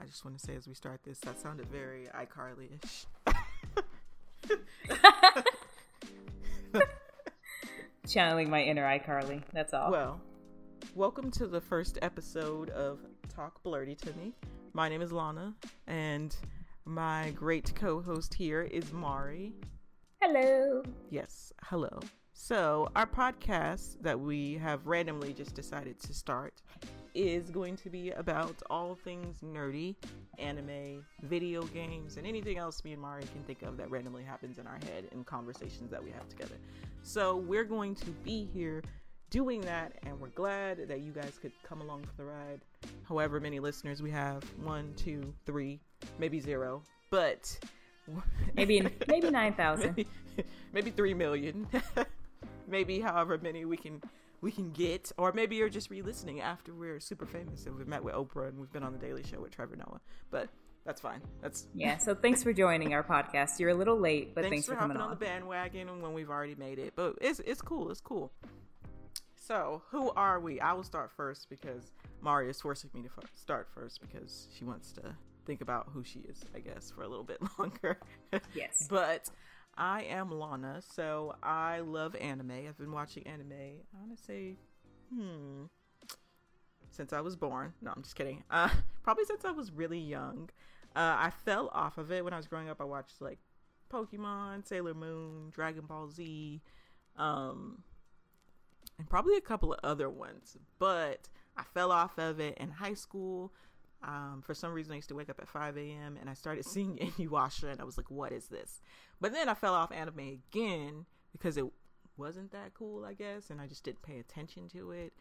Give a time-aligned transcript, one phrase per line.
[0.00, 3.04] I just want to say as we start this, that sounded very iCarly ish.
[8.08, 9.42] Channeling my inner iCarly.
[9.52, 9.90] That's all.
[9.90, 10.18] Well,
[10.94, 14.32] welcome to the first episode of Talk Blerdy to Me.
[14.72, 15.54] My name is Lana,
[15.86, 16.34] and
[16.86, 19.52] my great co host here is Mari.
[20.22, 20.82] Hello.
[21.10, 22.00] Yes, hello.
[22.32, 26.62] So, our podcast that we have randomly just decided to start
[27.14, 29.94] is going to be about all things nerdy,
[30.38, 34.58] anime, video games, and anything else me and Mari can think of that randomly happens
[34.58, 36.56] in our head in conversations that we have together.
[37.02, 38.82] So, we're going to be here
[39.30, 42.60] doing that, and we're glad that you guys could come along for the ride.
[43.04, 45.80] However, many listeners we have one, two, three,
[46.18, 47.58] maybe zero, but
[48.56, 50.08] maybe maybe nine thousand, maybe,
[50.72, 51.66] maybe three million.
[52.70, 54.00] maybe however many we can
[54.40, 58.02] we can get, or maybe you're just re-listening after we're super famous and we've met
[58.02, 60.00] with Oprah and we've been on the Daily Show with Trevor Noah.
[60.30, 60.48] But
[60.84, 61.20] that's fine.
[61.42, 61.98] That's yeah.
[61.98, 63.58] So thanks for joining our podcast.
[63.58, 65.04] You're a little late, but thanks, thanks for, for coming on.
[65.04, 66.94] on the bandwagon when we've already made it.
[66.96, 67.90] But it's it's cool.
[67.90, 68.32] It's cool.
[69.36, 70.60] So who are we?
[70.60, 74.64] I will start first because Mari is forcing me to f- start first because she
[74.64, 75.02] wants to
[75.44, 76.42] think about who she is.
[76.54, 77.98] I guess for a little bit longer.
[78.54, 78.86] Yes.
[78.88, 79.28] but
[79.80, 82.50] I am Lana, so I love anime.
[82.68, 84.56] I've been watching anime, I want to say,
[85.08, 85.64] hmm,
[86.90, 87.72] since I was born.
[87.80, 88.44] No, I'm just kidding.
[88.50, 88.68] Uh,
[89.02, 90.50] probably since I was really young.
[90.94, 92.78] Uh, I fell off of it when I was growing up.
[92.78, 93.38] I watched like
[93.90, 96.60] Pokemon, Sailor Moon, Dragon Ball Z,
[97.16, 97.82] um,
[98.98, 100.58] and probably a couple of other ones.
[100.78, 103.50] But I fell off of it in high school.
[104.02, 106.16] Um, for some reason, I used to wake up at 5 a.m.
[106.18, 108.80] and I started seeing Inuyasha, and I was like, "What is this?"
[109.20, 111.66] But then I fell off anime again because it
[112.16, 115.12] wasn't that cool, I guess, and I just didn't pay attention to it.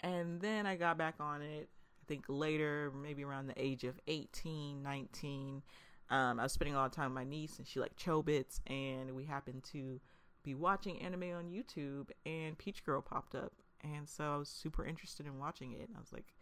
[0.00, 1.68] And then I got back on it.
[2.02, 5.62] I think later, maybe around the age of 18, 19.
[6.08, 8.60] Um, I was spending a lot of time with my niece, and she liked Chobits,
[8.66, 10.00] and we happened to
[10.42, 13.52] be watching anime on YouTube, and Peach Girl popped up,
[13.84, 15.88] and so I was super interested in watching it.
[15.88, 16.34] And I was like,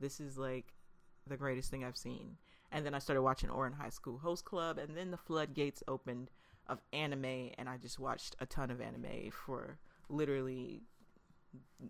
[0.00, 0.72] "This is like
[1.26, 2.38] the greatest thing I've seen."
[2.70, 6.30] And then I started watching Ouran High School Host Club, and then the floodgates opened
[6.66, 9.78] of anime, and I just watched a ton of anime for
[10.08, 10.82] literally,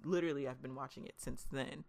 [0.02, 1.84] literally, I've been watching it since then.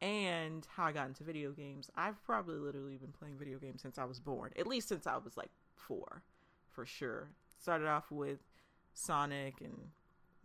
[0.00, 3.98] And how I got into video games, I've probably literally been playing video games since
[3.98, 6.22] I was born, at least since I was like four,
[6.70, 7.32] for sure.
[7.60, 8.40] Started off with
[8.94, 9.90] Sonic and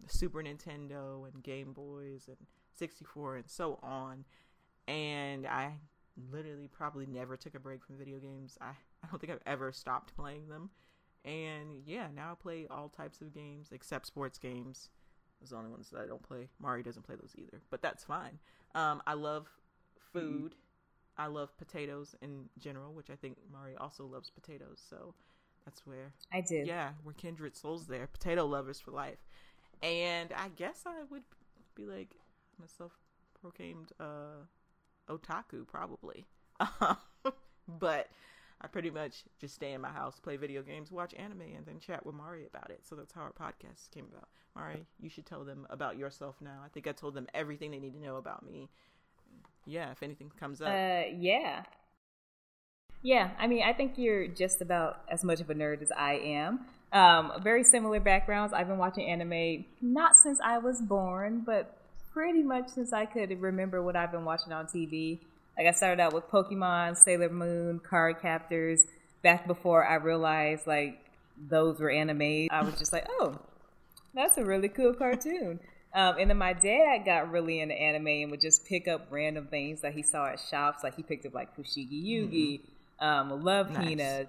[0.08, 2.38] Super Nintendo and Game Boys and
[2.74, 4.26] 64 and so on.
[4.88, 5.80] And I
[6.32, 8.58] literally probably never took a break from video games.
[8.62, 8.72] I,
[9.04, 10.70] I don't think I've ever stopped playing them.
[11.24, 14.90] And yeah, now I play all types of games except sports games.
[15.42, 16.50] Those are the only ones that I don't play.
[16.60, 18.40] Mari doesn't play those either, but that's fine.
[18.76, 19.48] Um, I love
[20.14, 20.52] food.
[20.52, 21.22] Mm-hmm.
[21.24, 24.84] I love potatoes in general, which I think Mari also loves potatoes.
[24.88, 25.16] So
[25.66, 26.64] that's where I do.
[26.66, 28.08] Yeah, we're kindred souls there.
[28.08, 29.18] Potato lovers for life.
[29.82, 31.24] And I guess I would
[31.74, 32.16] be like
[32.60, 32.92] myself
[33.42, 34.46] proclaimed uh
[35.10, 36.26] otaku probably.
[37.80, 38.10] but
[38.62, 41.80] I pretty much just stay in my house, play video games, watch anime, and then
[41.80, 42.82] chat with Mari about it.
[42.88, 44.28] So that's how our podcast came about.
[44.56, 46.62] Mari, you should tell them about yourself now.
[46.64, 48.70] I think I told them everything they need to know about me.
[49.66, 50.70] Yeah, if anything comes up.
[50.70, 51.64] Uh, yeah.
[53.02, 56.14] Yeah, I mean, I think you're just about as much of a nerd as I
[56.14, 56.66] am.
[56.92, 58.54] Um, very similar backgrounds.
[58.54, 61.76] I've been watching anime not since I was born, but
[62.16, 65.20] pretty much since I could remember what I've been watching on TV.
[65.58, 68.88] Like I started out with Pokemon, Sailor Moon, Card Captors.
[69.22, 71.04] Back before I realized like
[71.50, 73.38] those were anime, I was just like, oh,
[74.14, 75.60] that's a really cool cartoon.
[75.96, 79.48] Um, and then my dad got really into anime and would just pick up random
[79.48, 80.84] things that he saw at shops.
[80.84, 83.32] Like he picked up like Fushigi Yugi, mm-hmm.
[83.32, 83.86] um, Love nice.
[83.86, 84.26] Hina,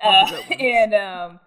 [0.00, 1.40] uh, and um,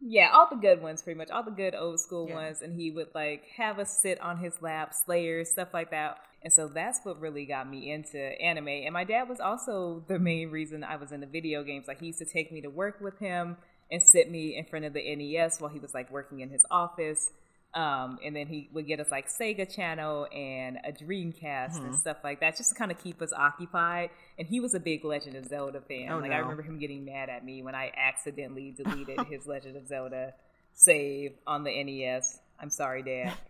[0.00, 2.34] yeah, all the good ones, pretty much all the good old school yeah.
[2.34, 2.62] ones.
[2.62, 6.18] And he would like have us sit on his lap, Slayers, stuff like that.
[6.42, 8.68] And so that's what really got me into anime.
[8.68, 11.88] And my dad was also the main reason I was into video games.
[11.88, 13.56] Like he used to take me to work with him
[13.90, 16.66] and sit me in front of the NES while he was like working in his
[16.70, 17.30] office.
[17.74, 21.86] Um, and then he would get us like Sega Channel and a Dreamcast mm-hmm.
[21.86, 24.10] and stuff like that, just to kind of keep us occupied.
[24.38, 26.12] And he was a big Legend of Zelda fan.
[26.12, 26.36] Oh, like no.
[26.36, 30.34] I remember him getting mad at me when I accidentally deleted his Legend of Zelda
[30.72, 32.38] save on the NES.
[32.60, 33.34] I'm sorry, Dad.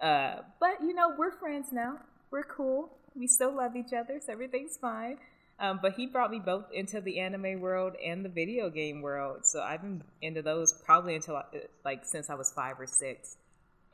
[0.00, 1.98] Uh, but you know, we're friends now.
[2.30, 2.88] We're cool.
[3.14, 5.18] We still love each other, so everything's fine.
[5.58, 9.44] Um, but he brought me both into the anime world and the video game world.
[9.44, 11.42] So I've been into those probably until
[11.84, 13.36] like since I was five or six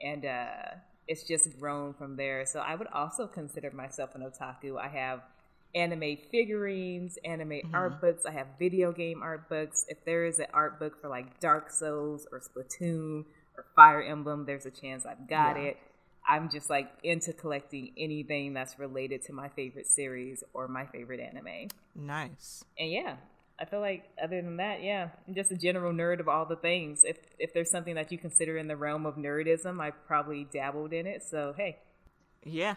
[0.02, 0.76] and uh,
[1.08, 2.44] it's just grown from there.
[2.46, 4.78] So I would also consider myself an otaku.
[4.78, 5.22] I have
[5.75, 7.75] anime figurines, anime mm-hmm.
[7.75, 8.25] art books.
[8.26, 9.84] I have video game art books.
[9.88, 13.25] If there is an art book for like Dark Souls or Splatoon
[13.56, 15.64] or Fire Emblem, there's a chance I've got yeah.
[15.64, 15.76] it.
[16.28, 21.20] I'm just like into collecting anything that's related to my favorite series or my favorite
[21.20, 21.69] anime.
[21.94, 22.64] Nice.
[22.78, 23.16] And yeah,
[23.58, 26.56] I feel like other than that, yeah, I'm just a general nerd of all the
[26.56, 27.03] things.
[27.05, 30.93] If if there's something that you consider in the realm of nerdism, I probably dabbled
[30.93, 31.23] in it.
[31.23, 31.79] So hey.
[32.44, 32.75] Yeah,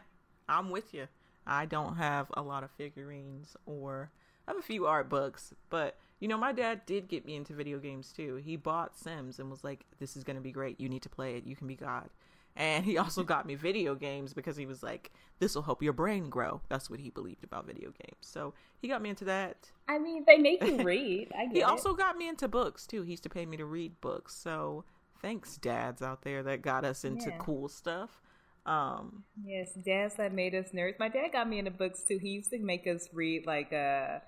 [0.48, 1.08] I'm with you.
[1.46, 4.12] I don't have a lot of figurines or
[4.48, 7.54] I have a few art books, but you know, my dad did get me into
[7.54, 8.36] video games too.
[8.38, 10.80] He bought Sims and was like, "This is going to be great.
[10.80, 11.46] You need to play it.
[11.46, 12.10] You can be God."
[12.60, 15.94] And he also got me video games because he was like, this will help your
[15.94, 16.60] brain grow.
[16.68, 18.20] That's what he believed about video games.
[18.20, 19.72] So he got me into that.
[19.88, 21.30] I mean, they make you read.
[21.38, 21.64] I get he it.
[21.64, 23.04] also got me into books too.
[23.04, 24.36] He used to pay me to read books.
[24.36, 24.84] So
[25.22, 27.38] thanks, dads out there that got us into yeah.
[27.40, 28.22] cool stuff.
[28.66, 31.00] Um, yes, dads that made us nerds.
[31.00, 32.18] My dad got me into books too.
[32.18, 34.20] He used to make us read like uh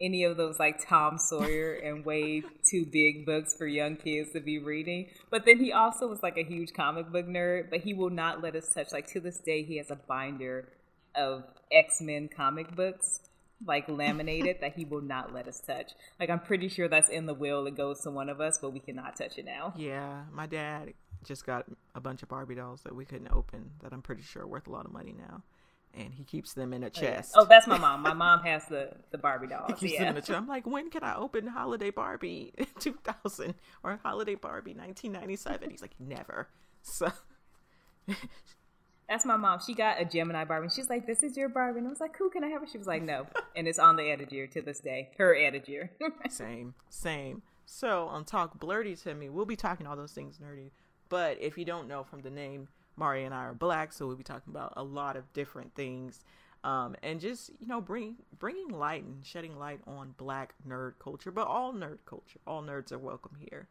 [0.00, 4.40] any of those like Tom Sawyer and way too big books for young kids to
[4.40, 5.08] be reading.
[5.30, 8.42] But then he also was like a huge comic book nerd, but he will not
[8.42, 10.68] let us touch like to this day he has a binder
[11.14, 13.20] of X-Men comic books
[13.64, 15.92] like laminated that he will not let us touch.
[16.18, 18.72] Like I'm pretty sure that's in the will it goes to one of us, but
[18.72, 19.72] we cannot touch it now.
[19.76, 20.92] Yeah, my dad
[21.24, 24.42] just got a bunch of Barbie dolls that we couldn't open that I'm pretty sure
[24.42, 25.42] are worth a lot of money now
[25.96, 27.32] and he keeps them in a chest.
[27.34, 27.44] Oh, yeah.
[27.44, 28.02] oh that's my mom.
[28.02, 29.66] My mom has the the Barbie dolls.
[29.68, 30.04] He keeps yeah.
[30.04, 30.38] them in a chest.
[30.38, 35.70] I'm like, when can I open Holiday Barbie 2000 or Holiday Barbie 1997?
[35.70, 36.48] He's like, never.
[36.82, 37.10] So.
[39.08, 39.60] That's my mom.
[39.64, 40.68] She got a Gemini Barbie.
[40.74, 42.70] She's like, "This is your Barbie," and I was like, "Cool, can I have it?"
[42.70, 43.26] She was like, "No,"
[43.56, 45.10] and it's on the Etagere to this day.
[45.18, 45.90] Her Etagere.
[46.30, 47.42] same, same.
[47.66, 50.70] So on Talk Blerdy to me, we'll be talking all those things nerdy.
[51.08, 54.16] But if you don't know from the name, Mari and I are black, so we'll
[54.16, 56.20] be talking about a lot of different things.
[56.64, 61.30] Um, and just you know bring bringing light and shedding light on black nerd culture
[61.30, 63.68] but all nerd culture all nerds are welcome here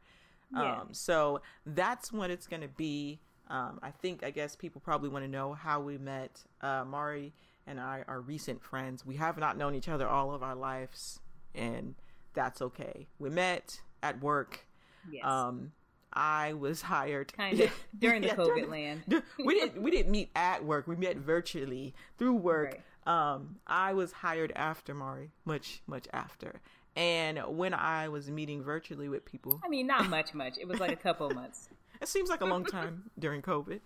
[0.54, 0.82] yeah.
[0.82, 5.10] um, so that's what it's going to be um, i think i guess people probably
[5.10, 7.34] want to know how we met uh, mari
[7.66, 11.20] and i are recent friends we have not known each other all of our lives
[11.56, 11.96] and
[12.36, 14.68] that's okay we met at work
[15.12, 15.26] yes.
[15.26, 15.72] um,
[16.14, 19.04] I was hired kind of during the yeah, COVID land.
[19.46, 20.88] we didn't we didn't meet at work.
[20.88, 22.82] We met virtually through work.
[23.06, 23.34] Right.
[23.34, 26.62] Um, I was hired after Mari, much much after.
[26.96, 30.58] And when I was meeting virtually with people, I mean, not much, much.
[30.60, 31.70] It was like a couple of months.
[32.02, 33.80] it seems like a long time during COVID.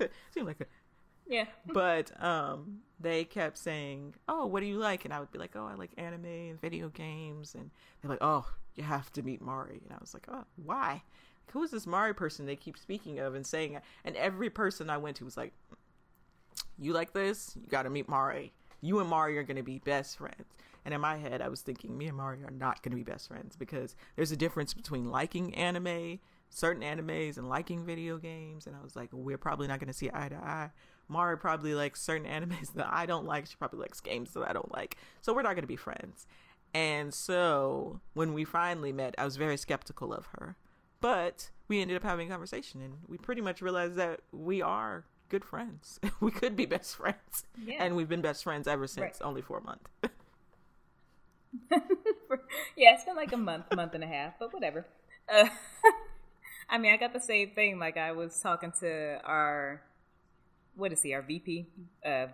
[0.00, 0.66] it seemed like a
[1.26, 1.44] yeah.
[1.66, 5.56] but um, they kept saying, "Oh, what do you like?" And I would be like,
[5.56, 7.70] "Oh, I like anime and video games." And
[8.00, 11.02] they're like, "Oh, you have to meet Mari." And I was like, "Oh, why?"
[11.52, 13.78] Who is this Mari person they keep speaking of and saying?
[14.04, 15.52] And every person I went to was like,
[16.78, 17.56] you like this?
[17.56, 18.52] You got to meet Mari.
[18.80, 20.44] You and Mari are going to be best friends.
[20.84, 23.10] And in my head, I was thinking, me and Mari are not going to be
[23.10, 26.18] best friends because there's a difference between liking anime,
[26.50, 28.66] certain animes, and liking video games.
[28.66, 30.70] And I was like, we're probably not going to see eye to eye.
[31.08, 33.46] Mari probably likes certain animes that I don't like.
[33.46, 34.98] She probably likes games that I don't like.
[35.22, 36.26] So we're not going to be friends.
[36.74, 40.56] And so when we finally met, I was very skeptical of her.
[41.04, 45.04] But we ended up having a conversation and we pretty much realized that we are
[45.28, 46.00] good friends.
[46.20, 47.44] we could be best friends.
[47.62, 47.84] Yeah.
[47.84, 49.16] And we've been best friends ever since, right.
[49.20, 49.86] only for a month.
[52.74, 54.86] yeah, it's been like a month, month and a half, but whatever.
[55.30, 55.48] Uh,
[56.70, 57.78] I mean, I got the same thing.
[57.78, 59.82] Like, I was talking to our,
[60.74, 61.66] what is he, our VP,
[62.06, 62.28] uh,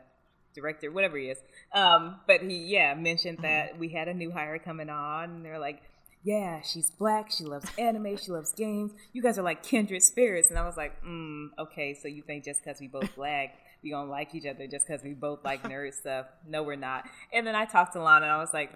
[0.54, 1.38] director, whatever he is.
[1.73, 5.59] Um, but he, yeah, mentioned that we had a new hire coming on, and they're
[5.59, 5.83] like,
[6.22, 8.92] yeah, she's black, she loves anime, she loves games.
[9.12, 10.50] You guys are like kindred spirits.
[10.50, 13.90] And I was like, mm, okay, so you think just because we both black, we
[13.90, 16.26] gonna like each other just because we both like nerd stuff?
[16.46, 17.04] No, we're not.
[17.32, 18.72] And then I talked to Lana and I was like,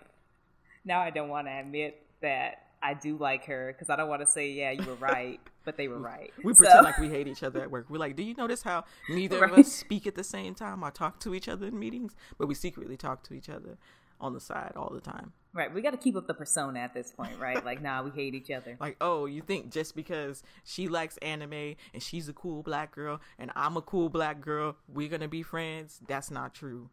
[0.85, 4.23] now I don't want to admit that I do like her because I don't want
[4.23, 6.33] to say, yeah, you were right, but they were right.
[6.43, 6.65] We so.
[6.65, 7.87] pretend like we hate each other at work.
[7.91, 9.51] We're like, do you notice how neither right.
[9.51, 12.15] of us speak at the same time or talk to each other in meetings?
[12.39, 13.77] But we secretly talk to each other
[14.19, 15.33] on the side all the time.
[15.55, 15.73] Right.
[15.73, 17.65] We got to keep up the persona at this point, right?
[17.65, 18.77] Like, nah, we hate each other.
[18.81, 23.21] Like, oh, you think just because she likes anime and she's a cool black girl
[23.39, 26.01] and I'm a cool black girl, we're going to be friends?
[26.09, 26.91] That's not true.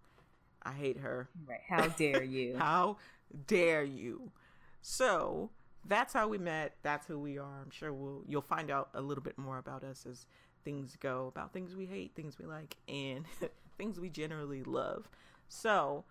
[0.62, 1.28] I hate her.
[1.48, 1.60] Right.
[1.68, 2.56] How dare you?
[2.60, 2.98] how
[3.48, 4.32] dare you?
[4.84, 5.50] So,
[5.86, 6.76] that's how we met.
[6.84, 7.62] That's who we are.
[7.64, 10.28] I'm sure we'll you'll find out a little bit more about us as
[10.64, 13.26] things go, about things we hate, things we like, and
[13.78, 15.10] things we generally love.
[15.48, 16.06] So,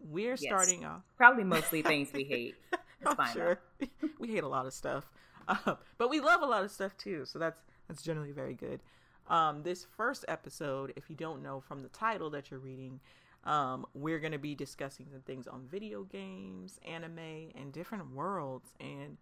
[0.00, 0.40] we're yes.
[0.40, 2.54] starting off probably mostly things we hate.
[3.06, 3.60] I'm sure
[4.18, 5.10] we hate a lot of stuff,
[5.48, 7.24] uh, but we love a lot of stuff too.
[7.26, 8.80] So that's that's generally very good.
[9.28, 13.00] Um, this first episode, if you don't know from the title that you're reading,
[13.44, 18.72] Um, we're going to be discussing some things on video games, anime, and different worlds
[18.80, 19.18] and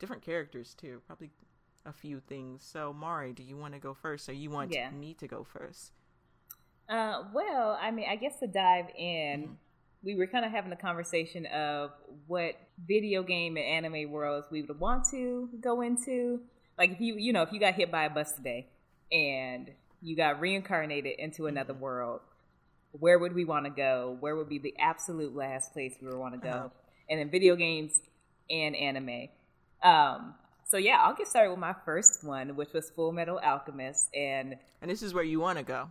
[0.00, 1.02] different characters too.
[1.06, 1.30] Probably
[1.86, 2.64] a few things.
[2.64, 4.90] So, Mari, do you want to go first, or you want Yeah.
[4.90, 5.92] me to go first?
[6.88, 9.56] Uh, well, I mean, I guess to dive in, Mhm.
[10.02, 11.90] We were kind of having a conversation of
[12.26, 12.54] what
[12.86, 16.40] video game and anime worlds we would want to go into.
[16.78, 18.68] Like, if you, you know, if you got hit by a bus today
[19.12, 22.20] and you got reincarnated into another world,
[22.92, 24.16] where would we want to go?
[24.20, 26.48] Where would be the absolute last place we would want to go?
[26.56, 26.68] Uh-huh.
[27.10, 28.00] And then video games
[28.48, 29.28] and anime.
[29.82, 30.34] Um,
[30.66, 34.56] so yeah, I'll get started with my first one, which was Full Metal Alchemist, and
[34.80, 35.90] And this is where you want to go.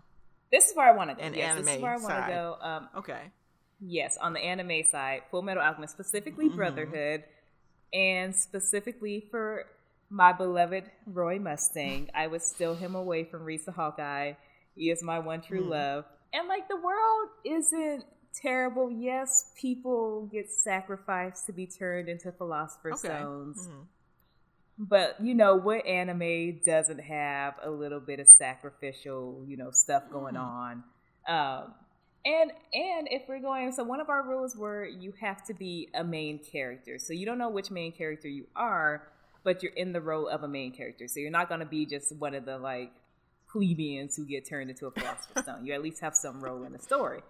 [0.52, 1.22] this is where I want to go.
[1.22, 2.58] And yes, this is anime where I want to go.
[2.62, 3.32] Um, Okay.
[3.82, 6.56] Yes, on the anime side, Full Metal Alchemist, specifically Mhm.
[6.56, 7.24] Brotherhood,
[7.94, 9.66] and specifically for
[10.10, 12.10] my beloved Roy Mustang.
[12.14, 14.34] I would steal him away from Riza Hawkeye.
[14.76, 15.70] He is my one true Mhm.
[15.70, 16.06] love.
[16.34, 18.92] And like the world isn't terrible.
[18.92, 23.16] Yes, people get sacrificed to be turned into philosopher's Okay.
[23.16, 23.68] stones.
[23.68, 23.88] Mhm.
[24.78, 30.10] But you know what anime doesn't have a little bit of sacrificial, you know, stuff
[30.10, 30.42] going Mm.
[30.42, 30.84] on.
[31.28, 31.76] Um
[32.26, 35.90] and and if we're going so one of our rules were you have to be
[35.94, 37.00] a main character.
[37.00, 39.08] So you don't know which main character you are,
[39.44, 41.08] but you're in the role of a main character.
[41.08, 42.92] So you're not going to be just one of the like
[43.50, 45.66] plebeians who get turned into a philosopher's stone.
[45.66, 47.22] You at least have some role in the story.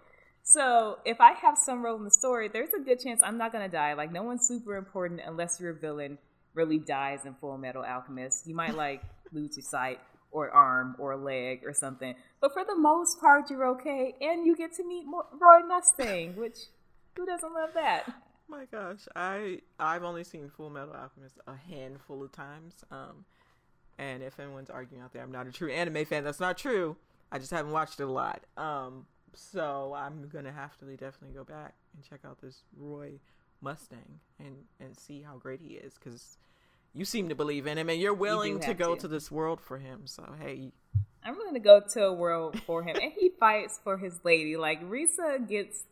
[0.42, 3.52] So if I have some role in the story, there's a good chance I'm not
[3.52, 3.94] gonna die.
[3.94, 6.18] Like no one's super important unless your villain
[6.54, 8.46] really dies in Full Metal Alchemist.
[8.46, 10.00] You might like lose your sight
[10.30, 14.56] or arm or leg or something, but for the most part, you're okay, and you
[14.56, 16.58] get to meet Roy Mustang, which
[17.16, 18.04] who doesn't love that?
[18.48, 22.84] My gosh, I I've only seen Full Metal Alchemist a handful of times.
[22.90, 23.24] Um,
[23.98, 26.24] and if anyone's arguing out there, I'm not a true anime fan.
[26.24, 26.96] That's not true.
[27.30, 28.44] I just haven't watched it a lot.
[28.56, 33.20] Um, so I'm gonna have to definitely go back and check out this Roy
[33.60, 36.38] Mustang and and see how great he is because
[36.94, 39.02] you seem to believe in him and you're willing to go to.
[39.02, 40.02] to this world for him.
[40.06, 40.72] So hey,
[41.24, 44.56] I'm willing to go to a world for him, and he fights for his lady.
[44.56, 45.84] Like Riza gets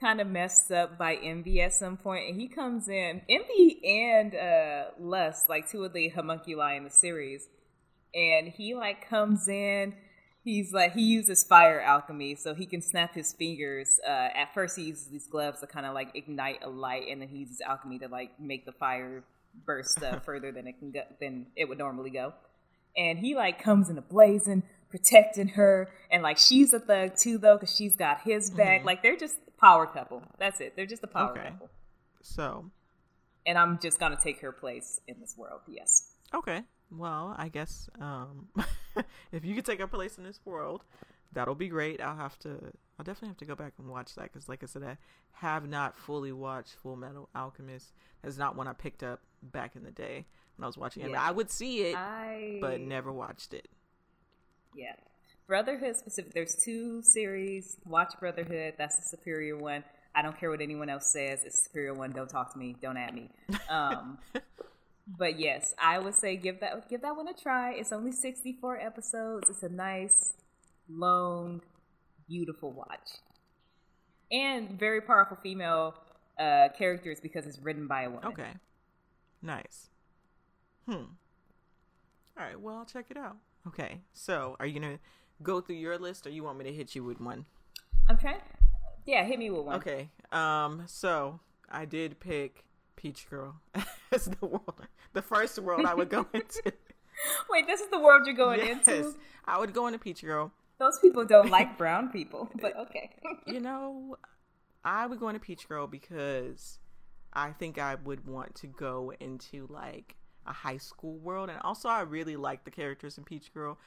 [0.00, 3.22] kind of messed up by Envy at some point, and he comes in.
[3.28, 7.48] Envy and uh, Lust, like two of the homunculi in the series,
[8.14, 9.94] and he like comes in.
[10.42, 14.00] He's like he uses fire alchemy, so he can snap his fingers.
[14.04, 17.20] Uh, at first, he uses these gloves to kind of like ignite a light, and
[17.20, 19.22] then he uses alchemy to like make the fire
[19.66, 22.32] burst uh, further than it can go than it would normally go
[22.96, 27.38] and he like comes in a blazing, protecting her, and like she's a thug too
[27.38, 28.82] though, because she's got his back.
[28.82, 28.84] Mhm.
[28.84, 30.22] Like they're just power couple.
[30.38, 30.74] That's it.
[30.76, 31.48] They're just a power Okay.
[31.48, 31.70] couple.
[32.20, 32.70] so
[33.46, 35.60] And I'm just gonna take her place in this world.
[35.66, 36.12] Yes.
[36.34, 36.62] Okay.
[36.90, 38.48] Well, I guess um,
[39.32, 40.84] if you could take a place in this world,
[41.32, 42.00] that'll be great.
[42.00, 42.50] I'll have to.
[42.98, 44.96] I'll definitely have to go back and watch that because, like I said, I
[45.32, 47.92] have not fully watched Full Metal Alchemist.
[48.22, 51.10] That's not one I picked up back in the day when I was watching it.
[51.10, 51.22] Yeah.
[51.22, 53.68] I would see it, I but never watched it.
[54.76, 54.94] Yeah.
[55.46, 56.32] Brotherhood specific.
[56.32, 57.76] There's two series.
[57.86, 58.74] Watch Brotherhood.
[58.78, 59.84] That's the superior one.
[60.14, 61.42] I don't care what anyone else says.
[61.44, 62.12] It's superior one.
[62.12, 62.76] Don't talk to me.
[62.80, 63.30] Don't at me.
[63.68, 64.18] Um,
[65.18, 67.72] but yes, I would say give that give that one a try.
[67.72, 69.50] It's only 64 episodes.
[69.50, 70.34] It's a nice,
[70.88, 71.60] long,
[72.28, 73.10] beautiful watch,
[74.30, 75.94] and very powerful female
[76.38, 78.26] uh, characters because it's written by a woman.
[78.26, 78.50] Okay.
[79.42, 79.88] Nice.
[80.86, 80.92] Hmm.
[82.36, 82.60] All right.
[82.60, 83.36] Well, I'll check it out.
[83.66, 84.00] Okay.
[84.12, 84.98] So, are you gonna
[85.42, 87.46] go through your list, or you want me to hit you with one?
[88.08, 88.40] I'm trying.
[89.06, 89.76] Yeah, hit me with one.
[89.76, 90.10] Okay.
[90.30, 90.84] Um.
[90.86, 92.64] So I did pick
[92.96, 93.56] Peach Girl
[94.12, 96.72] as the world, the first world I would go into.
[97.50, 99.14] Wait, this is the world you're going yes, into.
[99.44, 100.52] I would go into Peach Girl.
[100.82, 103.10] Those people don't like brown people, but okay.
[103.46, 104.16] You know,
[104.84, 106.80] I would go into Peach Girl because
[107.32, 111.88] I think I would want to go into like a high school world, and also
[111.88, 113.78] I really like the characters in Peach Girl.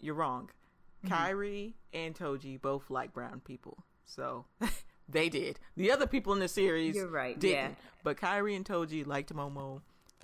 [0.00, 0.48] You're wrong.
[1.04, 1.14] Mm-hmm.
[1.14, 4.46] Kyrie and Toji both like brown people, so
[5.08, 5.60] they did.
[5.76, 7.54] The other people in the series, You're right, didn't.
[7.54, 7.70] yeah.
[8.04, 9.82] But Kyrie and Toji liked Momo.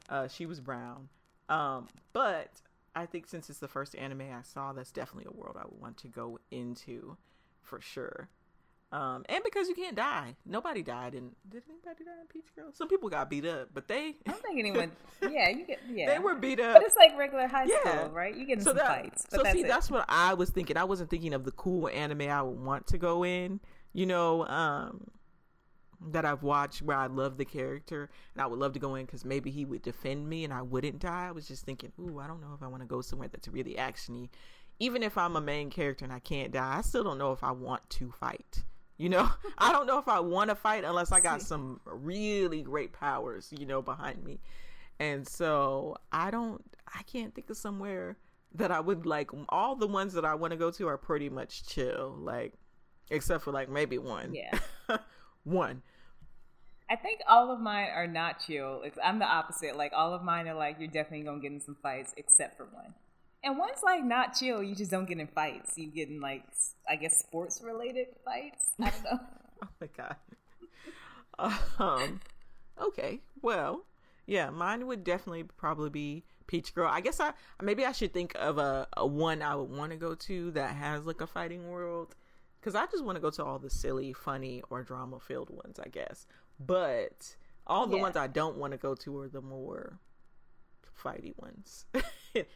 [0.09, 1.11] Uh, she was brown.
[1.51, 2.49] Um, but
[2.95, 5.81] I think since it's the first anime I saw, that's definitely a world I would
[5.81, 7.17] want to go into
[7.61, 8.29] for sure.
[8.93, 11.15] Um, and because you can't die, nobody died.
[11.15, 12.67] And did anybody die in Peach Girl?
[12.73, 14.93] Some people got beat up, but they I don't think anyone.
[15.21, 15.81] Yeah, you get.
[15.93, 16.75] Yeah, they were beat up.
[16.75, 18.03] But it's like regular high Yeah.
[18.05, 18.37] school, right?
[18.37, 19.67] You get in so some that, fights, so that's see, it.
[19.69, 20.77] that's what I was thinking.
[20.77, 23.59] I wasn't thinking of the cool anime I would want to go in.
[23.95, 25.09] You know, um,
[26.13, 29.07] that I've watched where I love the character and I would love to go in
[29.07, 31.29] because maybe he would defend me and I wouldn't die.
[31.29, 33.49] I was just thinking, ooh, I don't know if I want to go somewhere that's
[33.49, 34.29] really actiony.
[34.81, 37.45] Even if I'm a main character and I can't die, I still don't know if
[37.45, 38.63] I want to fight.
[38.97, 42.63] You know, I don't know if I want to fight unless I got some really
[42.63, 44.41] great powers, you know, behind me.
[45.01, 48.17] And so I don't, I can't think of somewhere
[48.55, 49.31] that I would like.
[49.49, 52.55] All the ones that I want to go to are pretty much chill, like,
[53.11, 54.35] except for like maybe one.
[54.35, 54.59] Yeah.
[55.45, 55.83] one.
[56.91, 58.83] I think all of mine are not chill.
[59.03, 59.77] I'm the opposite.
[59.77, 62.65] Like, all of mine are like, you're definitely to get in some fights, except for
[62.65, 62.95] one.
[63.45, 64.63] And one's like not chill.
[64.63, 65.77] You just don't get in fights.
[65.77, 66.45] You get in like
[66.89, 68.73] I guess sports related fights.
[68.81, 69.21] I don't know.
[69.63, 70.17] oh my god.
[71.79, 72.21] um.
[72.81, 73.21] Okay.
[73.43, 73.85] Well,
[74.27, 76.89] yeah, mine would definitely probably be Peach Girl.
[76.91, 79.99] I guess I maybe I should think of a, a one I would want to
[79.99, 82.15] go to that has like a fighting world.
[82.61, 85.79] Because I just want to go to all the silly, funny, or drama filled ones,
[85.79, 86.27] I guess.
[86.59, 88.03] But all the yeah.
[88.03, 89.99] ones I don't want to go to are the more
[91.03, 91.87] fighty ones.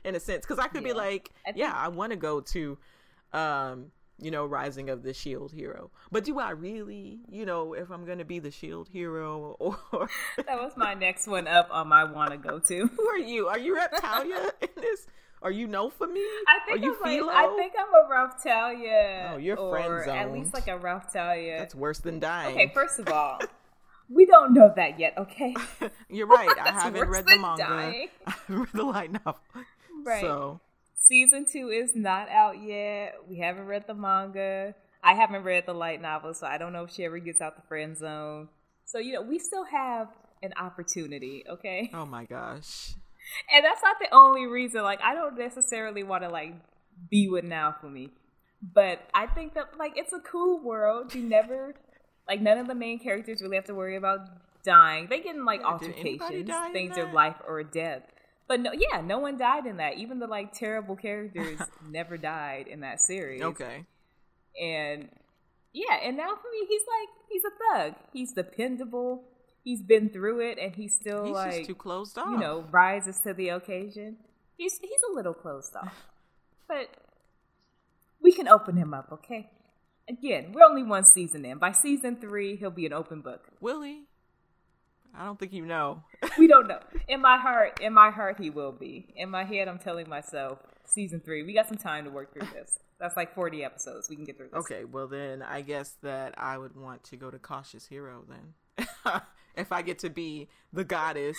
[0.04, 0.88] in a sense because i could yeah.
[0.88, 2.78] be like I think- yeah i want to go to
[3.32, 7.90] um you know rising of the shield hero but do i really you know if
[7.90, 12.04] i'm gonna be the shield hero or that was my next one up on my
[12.04, 15.06] want to go to who are you are you Raphtalia in this
[15.40, 16.20] are you know for me?
[16.48, 19.34] I think Are you I'm like, I think I'm a Raphtalia.
[19.34, 20.16] Oh, you're friend zone.
[20.16, 21.58] At least like a Raphtalia.
[21.58, 22.56] That's worse than dying.
[22.56, 23.38] Okay, first of all,
[24.08, 25.54] we don't know that yet, okay?
[26.08, 26.48] You're right.
[26.58, 27.62] I haven't read the manga.
[27.62, 28.08] Dying.
[28.26, 29.40] I haven't read the light novel.
[30.04, 30.20] Right.
[30.20, 30.60] So
[30.94, 33.16] season two is not out yet.
[33.28, 34.74] We haven't read the manga.
[35.02, 37.56] I haven't read the light novel, so I don't know if she ever gets out
[37.56, 38.48] the friend zone.
[38.84, 40.08] So you know, we still have
[40.42, 41.90] an opportunity, okay?
[41.92, 42.94] Oh my gosh.
[43.52, 44.82] And that's not the only reason.
[44.82, 46.54] Like, I don't necessarily want to like
[47.10, 48.10] be with Naofumi.
[48.62, 51.14] But I think that like it's a cool world.
[51.14, 51.74] You never
[52.28, 54.20] like none of the main characters really have to worry about
[54.62, 55.06] dying.
[55.08, 58.02] They get in like yeah, altercations, things are life or death.
[58.46, 59.98] But no, yeah, no one died in that.
[59.98, 63.42] Even the like terrible characters never died in that series.
[63.42, 63.84] Okay.
[64.60, 65.08] And
[65.72, 67.94] yeah, and Naofumi, he's like he's a thug.
[68.12, 69.24] He's dependable.
[69.64, 72.30] He's been through it, and he's still he's like too closed off.
[72.30, 74.16] You know, rises to the occasion.
[74.56, 76.06] He's he's a little closed off,
[76.68, 76.88] but
[78.22, 79.50] we can open him up, okay?
[80.08, 81.58] Again, we're only one season in.
[81.58, 83.48] By season three, he'll be an open book.
[83.60, 84.04] Will he?
[85.14, 86.02] I don't think you know.
[86.38, 86.80] we don't know.
[87.08, 89.08] In my heart, in my heart, he will be.
[89.16, 91.42] In my head, I'm telling myself, season three.
[91.42, 92.78] We got some time to work through this.
[93.00, 94.08] That's like 40 episodes.
[94.08, 94.58] We can get through this.
[94.60, 98.86] Okay, well then, I guess that I would want to go to Cautious Hero then.
[99.56, 101.38] if I get to be the goddess.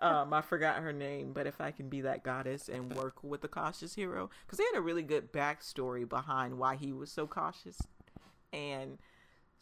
[0.00, 3.40] Um, I forgot her name, but if I can be that goddess and work with
[3.40, 7.28] the cautious hero, because they had a really good backstory behind why he was so
[7.28, 7.78] cautious,
[8.52, 8.98] and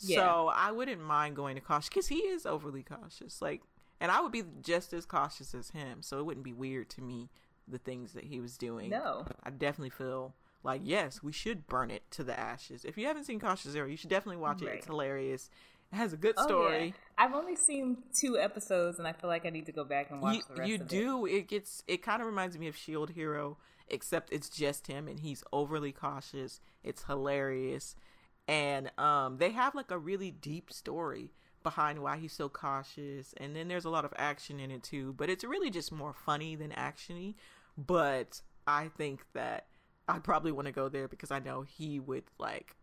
[0.00, 0.16] yeah.
[0.16, 3.42] So I wouldn't mind going to cautious because he is overly cautious.
[3.42, 3.62] Like,
[4.00, 6.02] and I would be just as cautious as him.
[6.02, 7.28] So it wouldn't be weird to me
[7.68, 8.90] the things that he was doing.
[8.90, 12.84] No, I definitely feel like yes, we should burn it to the ashes.
[12.84, 14.74] If you haven't seen Cautious Hero, you should definitely watch right.
[14.74, 14.78] it.
[14.78, 15.50] It's hilarious.
[15.92, 16.76] It has a good story.
[16.76, 16.92] Oh, yeah.
[17.18, 20.22] I've only seen two episodes, and I feel like I need to go back and
[20.22, 20.70] watch you, the rest.
[20.70, 21.26] You do.
[21.26, 21.32] It.
[21.32, 21.82] it gets.
[21.88, 25.92] It kind of reminds me of Shield Hero, except it's just him, and he's overly
[25.92, 26.60] cautious.
[26.84, 27.96] It's hilarious
[28.48, 31.30] and um, they have like a really deep story
[31.62, 33.34] behind why he's so cautious.
[33.36, 35.14] And then there's a lot of action in it too.
[35.16, 37.34] But it's really just more funny than actiony.
[37.76, 39.66] But i think that
[40.08, 42.76] i probably want to go there because i know he would like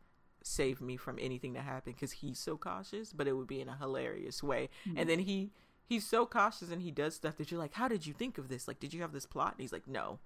[0.43, 3.67] save me from anything that happened because he's so cautious but it would be in
[3.70, 4.70] a hilarious way.
[4.88, 4.98] Mm-hmm.
[4.98, 5.52] and then he
[5.86, 8.48] he's so cautious and he does stuff that you're like how did you think of
[8.48, 8.67] this?
[8.67, 9.54] Like did you have this plot?
[9.54, 10.20] And he's like no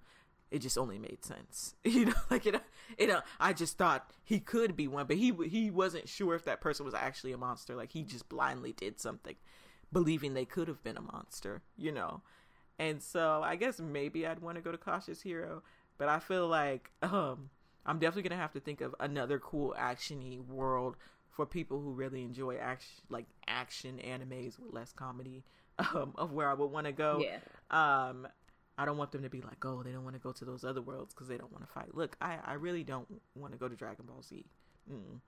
[0.52, 1.74] it just only made sense.
[1.84, 2.60] You know, like it,
[2.98, 3.10] it.
[3.10, 6.60] Uh, I just thought he could be one, but he he wasn't sure if that
[6.60, 7.74] person was actually a monster.
[7.74, 9.34] Like he just blindly did something,
[9.92, 11.62] believing they could have been a monster.
[11.76, 12.22] You know,
[12.78, 15.62] and so I guess maybe I'd want to go to Cautious Hero,
[15.98, 17.50] but I feel like um,
[17.86, 20.96] I'm definitely gonna have to think of another cool actiony world
[21.30, 25.44] for people who really enjoy action, like action animes with less comedy.
[25.94, 27.24] Um, of where I would want to go.
[27.24, 27.38] Yeah.
[27.70, 28.28] Um,
[28.82, 30.64] I don't want them to be like, oh, they don't want to go to those
[30.64, 31.94] other worlds because they don't want to fight.
[31.94, 34.44] Look, I, I really don't want to go to Dragon Ball Z.
[34.92, 35.20] Mm.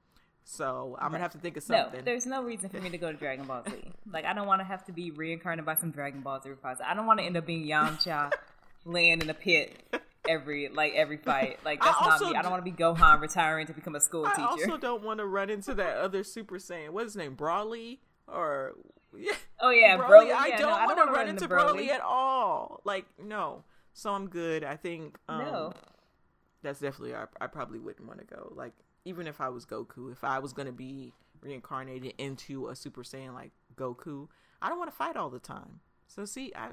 [0.43, 2.01] So I'm gonna have to think of something.
[2.01, 3.77] No, there's no reason for me to go to Dragon Ball Z.
[4.12, 6.85] like I don't want to have to be reincarnated by some Dragon Ball Z reprisal.
[6.87, 8.31] I don't want to end up being Yamcha,
[8.85, 9.81] laying in a pit
[10.29, 11.61] every like every fight.
[11.64, 12.35] Like that's not me.
[12.37, 14.43] I don't want to be Gohan retiring to become a school I teacher.
[14.43, 16.90] I also don't want to run into that other Super Saiyan.
[16.90, 17.37] What's his name?
[17.37, 18.75] Broly or
[19.18, 19.33] yeah.
[19.61, 20.27] Oh yeah, Broly.
[20.27, 21.87] Broly I yeah, don't no, want to run, run into Broly.
[21.87, 21.88] Broly.
[21.88, 22.83] at all.
[22.85, 23.64] Like no.
[23.94, 24.62] So I'm good.
[24.62, 25.16] I think.
[25.29, 25.72] Um, no.
[26.62, 27.14] That's definitely.
[27.14, 28.53] I, I probably wouldn't want to go.
[28.55, 28.74] Like
[29.05, 33.33] even if I was Goku, if I was gonna be reincarnated into a Super Saiyan
[33.33, 34.29] like Goku,
[34.61, 35.81] I don't want to fight all the time.
[36.09, 36.70] So see, I.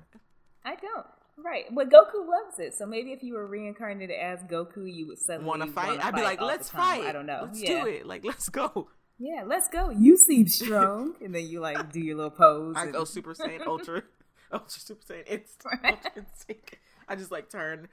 [0.65, 1.07] I don't.
[1.37, 2.73] Right, but Goku loves it.
[2.75, 6.03] So maybe if you were reincarnated as Goku, you would suddenly want to fight.
[6.03, 7.03] I'd be like, let's fight.
[7.03, 7.41] I don't know.
[7.43, 7.83] Let's yeah.
[7.83, 8.05] do it.
[8.05, 8.89] Like, let's go.
[9.21, 9.91] Yeah, let's go.
[9.91, 12.75] You seem strong, and then you like do your little pose.
[12.75, 14.01] I and- go Super Saiyan Ultra,
[14.51, 15.29] Ultra Super Saiyan.
[15.85, 16.77] Ultra Instinct.
[17.07, 17.87] I just like turn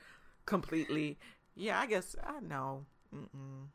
[0.46, 1.18] completely.
[1.54, 2.86] Yeah, I guess I know.
[3.14, 3.66] Mm-mm.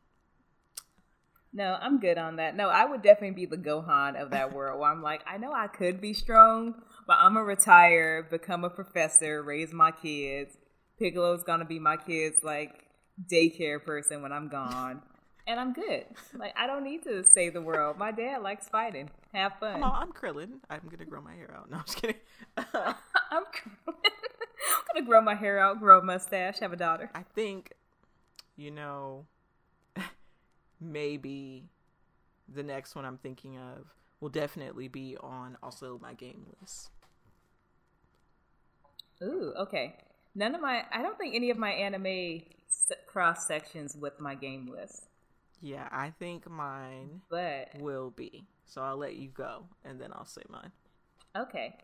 [1.52, 2.56] No, I'm good on that.
[2.56, 5.52] No, I would definitely be the Gohan of that world where I'm like, I know
[5.52, 6.74] I could be strong,
[7.06, 10.56] but I'm gonna retire, become a professor, raise my kids.
[10.98, 12.86] Piccolo's gonna be my kids' like
[13.30, 15.02] daycare person when I'm gone.
[15.46, 16.06] And I'm good.
[16.34, 17.98] Like I don't need to save the world.
[17.98, 19.10] My dad likes fighting.
[19.32, 19.82] Have fun.
[19.84, 20.60] Oh, I'm Krillin.
[20.70, 21.70] I'm gonna grow my hair out.
[21.70, 22.16] No, I'm just kidding.
[22.56, 22.64] I'm,
[23.34, 23.44] I'm
[24.94, 27.10] gonna grow my hair out, grow a mustache, have a daughter.
[27.14, 27.72] I think,
[28.56, 29.26] you know,
[30.80, 31.68] maybe
[32.48, 33.86] the next one I'm thinking of
[34.20, 36.90] will definitely be on also my game list.
[39.22, 39.96] Ooh, okay.
[40.34, 44.34] None of my, I don't think any of my anime s- cross sections with my
[44.34, 45.06] game list,
[45.64, 48.44] Yeah, I think mine but will be.
[48.66, 50.70] So I'll let you go, and then I'll say mine.
[51.34, 51.74] okay.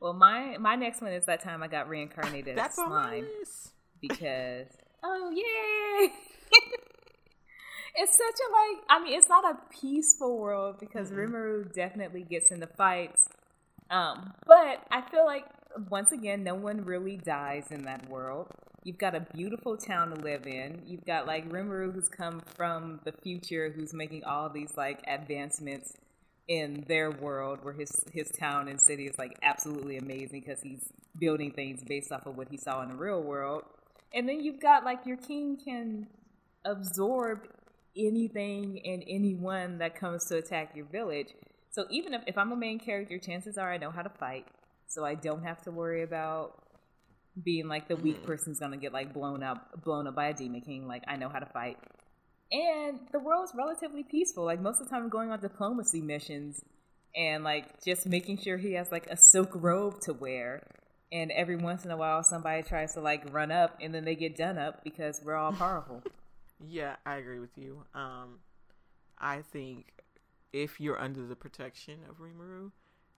[0.00, 3.26] Well, my my next one is that time I got reincarnated as That's my slime
[4.00, 4.68] because
[5.04, 6.10] oh yay!
[7.96, 8.84] it's such a like.
[8.88, 11.30] I mean, it's not a peaceful world because Mm-mm.
[11.30, 13.28] Rimuru definitely gets into fights.
[13.90, 15.44] Um, but I feel like
[15.90, 18.48] once again, no one really dies in that world.
[18.86, 20.80] You've got a beautiful town to live in.
[20.86, 25.94] You've got like Rimuru who's come from the future, who's making all these like advancements
[26.46, 30.92] in their world, where his his town and city is like absolutely amazing because he's
[31.18, 33.64] building things based off of what he saw in the real world.
[34.14, 36.06] And then you've got like your king can
[36.64, 37.40] absorb
[37.96, 41.34] anything and anyone that comes to attack your village.
[41.72, 44.46] So even if, if I'm a main character, chances are I know how to fight.
[44.86, 46.62] So I don't have to worry about
[47.42, 50.60] being like the weak person's gonna get like blown up blown up by a demon
[50.60, 50.86] king.
[50.86, 51.78] Like I know how to fight.
[52.52, 54.44] And the world's relatively peaceful.
[54.44, 56.62] Like most of the time I'm going on diplomacy missions
[57.14, 60.62] and like just making sure he has like a silk robe to wear.
[61.12, 64.14] And every once in a while somebody tries to like run up and then they
[64.14, 66.02] get done up because we're all powerful.
[66.64, 67.84] Yeah, I agree with you.
[67.94, 68.38] Um,
[69.18, 69.92] I think
[70.52, 72.70] if you're under the protection of Rimuru,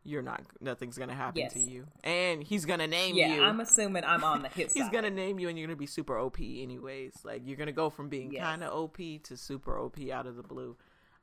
[0.04, 0.42] you're not.
[0.60, 1.52] Nothing's gonna happen Yes.
[1.54, 3.42] to you, and he's gonna name yeah, you.
[3.42, 4.92] I'm assuming I'm on the hit he's side.
[4.92, 7.12] gonna name you, and you're gonna be super OP anyways.
[7.24, 8.42] Like you're gonna go from being Yes.
[8.44, 10.76] kind of OP to super OP out of the blue.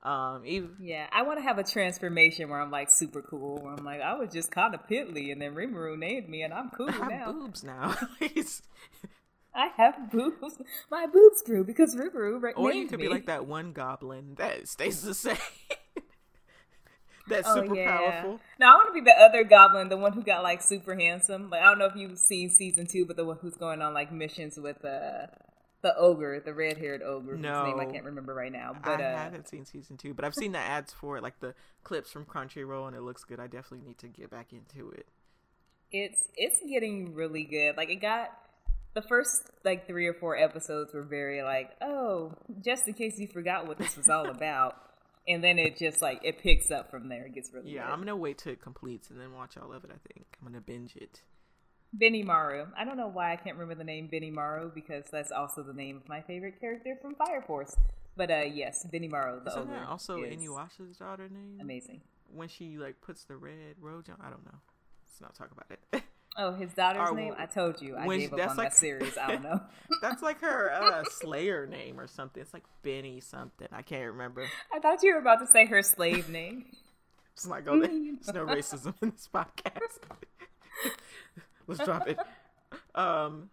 [0.03, 3.57] Um, even Yeah, I want to have a transformation where I'm like super cool.
[3.63, 6.53] Where I'm like, I was just kind of piddly, and then Rimuru named me, and
[6.53, 7.01] I'm cool now.
[7.01, 7.31] I have now.
[7.33, 7.95] boobs now.
[9.57, 10.57] I have boobs.
[10.91, 13.05] My boobs grew because Rimuru ra- or you could me.
[13.07, 15.37] be like that one goblin that stays the same.
[17.27, 17.91] That's Oh, super yeah.
[17.91, 18.39] powerful.
[18.59, 21.49] Now I want to be the other goblin, the one who got like super handsome.
[21.49, 23.93] Like I don't know if you've seen season two, but the one who's going on
[23.93, 25.27] like missions with uh,
[25.81, 28.75] the ogre, the red haired ogre, whose name I can't remember right now.
[28.83, 31.39] But I uh, haven't seen season two, but I've seen the ads for it, like
[31.39, 33.39] the clips from Crunchyroll, and it looks good.
[33.39, 35.07] I definitely need to get back into it.
[35.91, 37.77] it's it's getting really good.
[37.77, 38.29] Like it got
[38.93, 42.33] the first like three or four episodes were very like, oh,
[42.63, 44.75] just in case you forgot what this was all about.
[45.27, 47.25] And then it just like it picks up from there.
[47.25, 47.91] It gets really Yeah.
[47.91, 49.89] I'm gonna wait till it completes and then watch all of it.
[49.91, 51.21] I think I'm gonna binge it.
[51.97, 52.67] Benimaru.
[52.77, 55.97] I don't know why I can't remember the name Benimaru because that's also the name
[55.97, 57.75] of my favorite character from Fire Force.
[58.17, 59.71] But uh yes, Benimaru, the Isn't ogre.
[59.71, 61.59] that also is Inuyasha's daughter name?
[61.61, 62.01] Amazing.
[62.33, 64.59] When she like puts the red rose on, I don't know.
[65.07, 66.03] Let's not talk about it.
[66.37, 67.33] Oh, his daughter's Or name?
[67.37, 67.95] I told you.
[67.95, 69.17] I gave up on like- that series.
[69.17, 69.61] I don't know.
[70.01, 72.41] That's like her uh, Slayer name or something.
[72.41, 73.67] It's like Benny something.
[73.71, 74.45] I can't remember.
[74.73, 76.65] I thought you were about to say her slave name.
[77.33, 77.89] Let's not go there.
[77.89, 79.99] There's no racism in this podcast.
[81.67, 82.19] Let's drop it.
[82.93, 83.49] Um,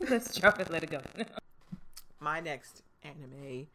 [0.00, 1.00] Let's drop it, let it go.
[2.20, 3.66] my next anime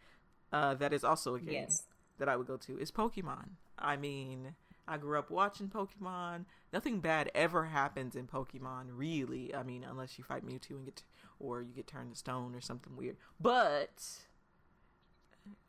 [0.51, 1.83] uh, that is also a game Yes.
[2.19, 3.49] that I would go to is Pokemon.
[3.77, 4.55] I mean,
[4.87, 6.45] I grew up watching Pokemon.
[6.71, 9.53] Nothing bad ever happens in Pokemon, really.
[9.55, 11.03] I mean, unless you fight Mewtwo and get,
[11.39, 13.17] or you get turned to stone or something weird.
[13.39, 14.03] But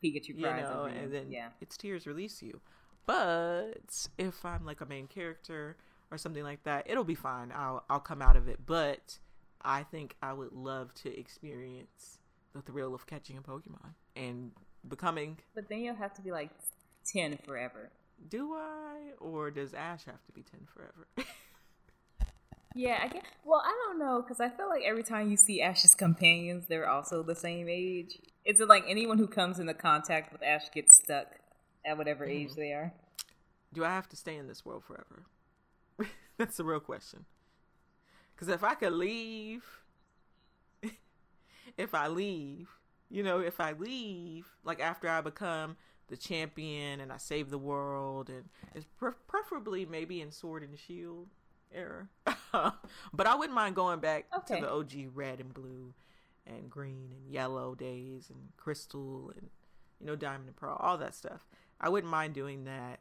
[0.03, 1.01] Pikachu you know, year.
[1.01, 1.49] and then yeah.
[1.61, 2.59] its tears release you.
[3.05, 5.77] But if I'm like a main character
[6.11, 7.51] or something like that, it'll be fine.
[7.55, 8.59] I'll I'll come out of it.
[8.65, 9.19] But
[9.61, 12.19] I think I would love to experience
[12.53, 14.51] the thrill of catching a Pokemon and
[14.87, 15.37] becoming.
[15.53, 16.49] But then you'll have to be like
[17.05, 17.91] 10 forever.
[18.29, 21.07] Do I or does Ash have to be ten forever?
[22.77, 23.23] Yeah, I guess.
[23.45, 26.89] Well, I don't know because I feel like every time you see Ash's companions, they're
[26.89, 28.17] also the same age.
[28.43, 31.27] Is it like anyone who comes into contact with Ash gets stuck
[31.85, 32.59] at whatever age Mm-hmm.
[32.59, 32.93] they are?
[33.71, 35.23] Do I have to stay in this world forever?
[36.37, 37.25] That's the real question.
[38.35, 39.63] Because if I could leave,
[41.77, 42.67] if I leave,
[43.09, 47.57] you know, if I leave, like after I become the champion and I save the
[47.57, 51.27] world, and it's pre- preferably maybe in Sword and Shield
[51.73, 52.07] era.
[53.13, 54.55] but I wouldn't mind going back Okay.
[54.55, 55.93] to the OG red and blue
[56.47, 59.49] and green and yellow days and crystal and
[59.99, 61.45] you know diamond and pearl, all that stuff.
[61.81, 62.99] I wouldn't mind doing that.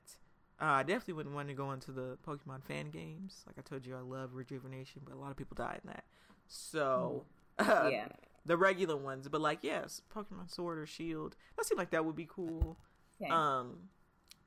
[0.61, 3.43] Uh, I definitely wouldn't want to go into the Pokemon fan games.
[3.47, 6.05] Like I told you, I love Rejuvenation, but a lot of people die in that.
[6.49, 7.25] So
[7.59, 8.07] uh, yeah.
[8.47, 11.37] the regular ones, but like yes, Pokemon Sword or Shield.
[11.57, 12.79] That seemed like that would be cool.
[13.25, 13.33] Okay.
[13.33, 13.89] Um,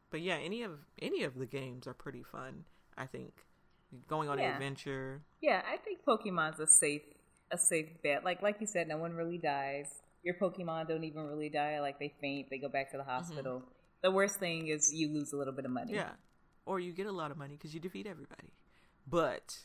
[0.10, 2.66] but yeah, any of any of the games are pretty fun.
[2.98, 3.34] I think
[4.08, 5.22] going on an adventure.
[5.42, 7.02] Yeah, I think Pokemon's a safe
[7.52, 8.24] a safe bet.
[8.24, 9.88] Like like you said, no one really dies.
[10.24, 11.80] Your Pokemon don't even really die.
[11.80, 13.63] Like they faint, they go back to the hospital.
[14.04, 15.94] The worst thing is you lose a little bit of money.
[15.94, 16.12] Yeah,
[16.66, 18.54] or you get a lot of money because you defeat everybody.
[19.10, 19.58] But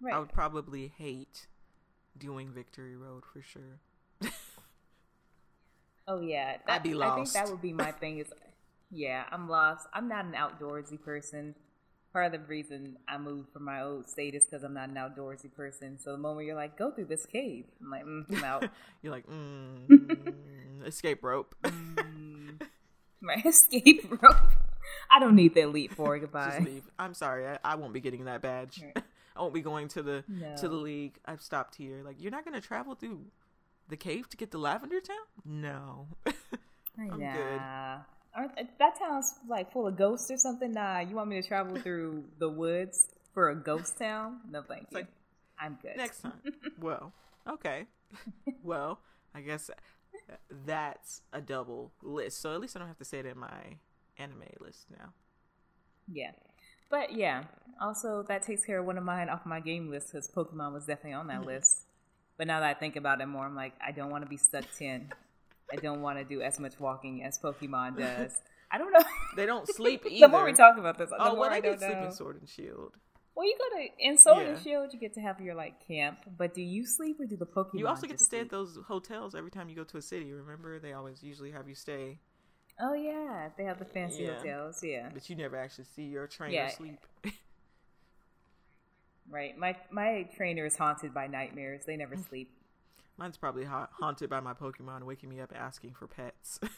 [0.00, 0.14] right.
[0.14, 1.46] I would probably hate
[2.16, 3.80] doing Victory Road for sure.
[6.06, 7.12] oh yeah, I'd be lost.
[7.12, 8.18] I think that would be my thing.
[8.18, 8.32] Is
[8.92, 9.88] yeah, I'm lost.
[9.92, 11.54] I'm not an outdoorsy person.
[12.12, 14.96] Part of the reason I moved from my old state is because I'm not an
[14.96, 15.98] outdoorsy person.
[15.98, 18.68] So the moment you're like, go through this cave, I'm like, mm, I'm out.
[19.02, 21.54] You're like, mm, escape rope.
[21.62, 22.60] Mm.
[23.22, 24.36] my escape rope.
[25.10, 26.18] I don't need the elite four.
[26.18, 26.56] Goodbye.
[26.58, 26.90] Just leave.
[26.98, 28.82] I'm sorry, I, I won't be getting that badge.
[28.82, 29.04] Right.
[29.34, 30.24] I won't be going to the
[30.58, 31.18] to the league.
[31.24, 32.02] I've stopped here.
[32.04, 33.24] Like, you're not gonna travel through
[33.88, 35.16] the cave to get to Lavender Town?
[35.46, 36.08] No.
[36.98, 37.60] I'm good.
[38.34, 40.72] Aren't, that town's like full of ghosts or something.
[40.72, 44.40] Nah, you want me to travel through the woods for a ghost town?
[44.50, 44.98] No, thank you.
[44.98, 45.06] like,
[45.58, 45.96] I'm good.
[45.96, 46.40] Next time.
[46.80, 47.12] well,
[47.48, 47.86] okay.
[48.62, 49.00] well,
[49.34, 49.70] I guess
[50.66, 52.40] that's a double list.
[52.40, 53.76] So at least I don't have to say it in my
[54.18, 55.12] anime list now.
[56.10, 56.32] Yeah.
[56.90, 57.44] But yeah,
[57.80, 60.84] also that takes care of one of mine off my game list because Pokemon was
[60.86, 61.48] definitely on that Mm-hmm.
[61.48, 61.82] list.
[62.36, 64.36] But now that I think about it more, I'm like, I don't want to be
[64.36, 65.12] stuck 10.
[65.72, 68.34] I don't want to do as much walking as Pokemon does.
[68.70, 69.02] I don't know.
[69.36, 70.26] They don't sleep either.
[70.26, 72.06] the more we talk about this, the oh, more well, I don't sleep know.
[72.06, 72.92] in Sword and Shield.
[73.34, 74.62] Well, you go to in Sword and Yeah.
[74.62, 77.46] Shield, you get to have your like camp, but do you sleep or do the
[77.46, 77.78] Pokemon?
[77.78, 80.30] You also get to stay at those hotels every time you go to a city.
[80.32, 82.18] Remember, they always usually have you stay,
[82.80, 84.34] Oh yeah, they have the fancy Yeah.
[84.34, 84.82] hotels.
[84.82, 86.68] Yeah, but you never actually see your trainer Yeah.
[86.68, 86.98] sleep.
[89.30, 89.56] right.
[89.56, 91.82] My my trainer is haunted by nightmares.
[91.86, 92.50] They never sleep.
[93.18, 96.58] Mine's probably ha- haunted by my Pokemon waking me up asking for pets.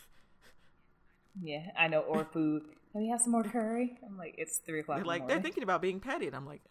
[1.42, 2.00] Yeah, I know.
[2.00, 2.62] Or food.
[2.92, 3.98] Can we have some more curry?
[4.06, 4.98] I'm like, it's three o'clock.
[4.98, 6.34] they're like, the they're thinking about being petted.
[6.34, 6.62] I'm like,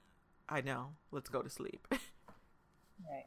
[0.47, 0.91] I know.
[1.11, 1.87] Let's go to sleep.
[3.11, 3.25] Right.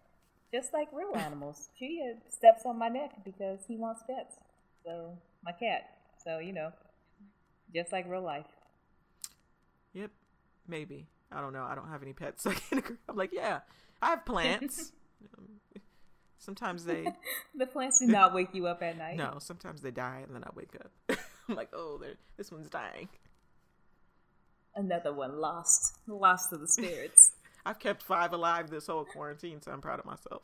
[0.54, 1.68] Just like real animals.
[1.78, 4.36] Chia uh, steps on my neck because he wants pets.
[4.86, 5.90] So my cat.
[6.24, 6.72] So you know,
[7.74, 8.46] just like real life.
[9.92, 10.10] Yep,
[10.66, 11.08] maybe.
[11.30, 11.64] I don't know.
[11.64, 12.42] I don't have any pets.
[12.44, 12.96] so I can't agree.
[13.06, 13.60] I'm like, yeah,
[14.00, 14.92] I have plants.
[16.38, 17.06] Sometimes they
[17.54, 19.16] The plants do not wake you up at night.
[19.16, 19.38] no.
[19.40, 21.18] Sometimes they die, and then I wake up.
[21.48, 22.00] I'm like, oh,
[22.36, 23.08] this one's dying.
[24.74, 25.96] Another one lost.
[26.06, 27.32] Lost to the spirits.
[27.66, 30.42] I've kept five alive this whole quarantine, so I'm proud of myself.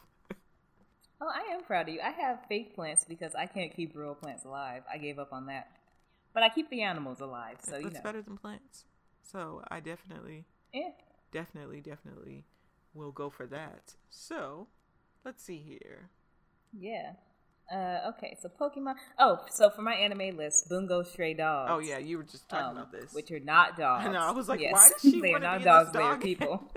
[1.21, 2.01] Oh, I am proud of you.
[2.01, 4.83] I have fake plants because I can't keep real plants alive.
[4.93, 5.69] I gave up on that.
[6.35, 8.01] But I keep the animals alive, so you That's know.
[8.03, 8.87] better than plants.
[9.23, 10.89] So I definitely, Yeah.
[11.31, 12.45] definitely, definitely
[12.95, 13.95] will go for that.
[14.11, 14.67] So
[15.25, 16.11] let's see here.
[16.73, 17.13] Yeah.
[17.73, 18.95] Uh, okay, so Pokemon.
[19.19, 21.71] Oh, so for my anime list, Bungo Stray Dogs.
[21.73, 23.15] Oh yeah, you were just talking um, about this.
[23.15, 24.07] Which are not dogs.
[24.07, 24.21] I know.
[24.21, 25.93] I was like, Yes, why does she they are want to not be dogs, in
[25.93, 26.73] they are dog people.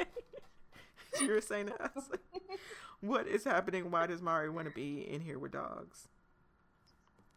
[1.19, 1.91] you were saying that.
[1.95, 2.21] Like,
[3.01, 3.91] what is happening?
[3.91, 6.07] Why does Mari want to be in here with dogs?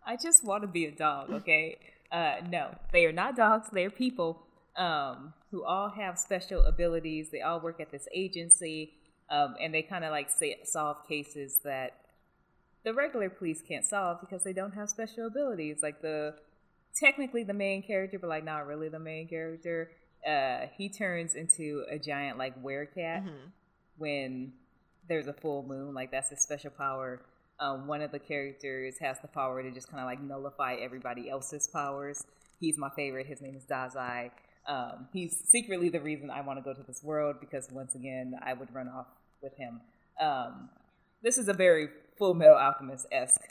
[0.07, 1.79] I just want to be a dog, okay?
[2.11, 3.69] Uh, no, they are not dogs.
[3.71, 4.43] They are people
[4.77, 7.31] um, who all have special abilities.
[7.31, 8.95] They all work at this agency,
[9.31, 11.93] um, and they kind of like say, solve cases that
[12.85, 15.79] the regular police can't solve because they don't have special abilities.
[15.83, 16.35] Like the
[16.99, 19.91] technically the main character, but like not really the main character.
[20.27, 23.51] Uh, he turns into a giant like werecat Mhm.
[23.97, 24.53] when
[25.09, 25.95] there's a full moon.
[25.95, 27.21] Like that's his special power.
[27.61, 31.29] Um, one of the characters has the power to just kind of like nullify everybody
[31.29, 32.25] else's powers.
[32.61, 33.27] He's my favorite.
[33.27, 34.31] His name is Dazai.
[34.67, 38.35] Um, he's secretly the reason I want to go to this world because once again
[38.43, 39.07] I would run off
[39.43, 39.81] with him.
[40.21, 40.69] Um,
[41.23, 43.43] this is a very Full Metal Alchemist esque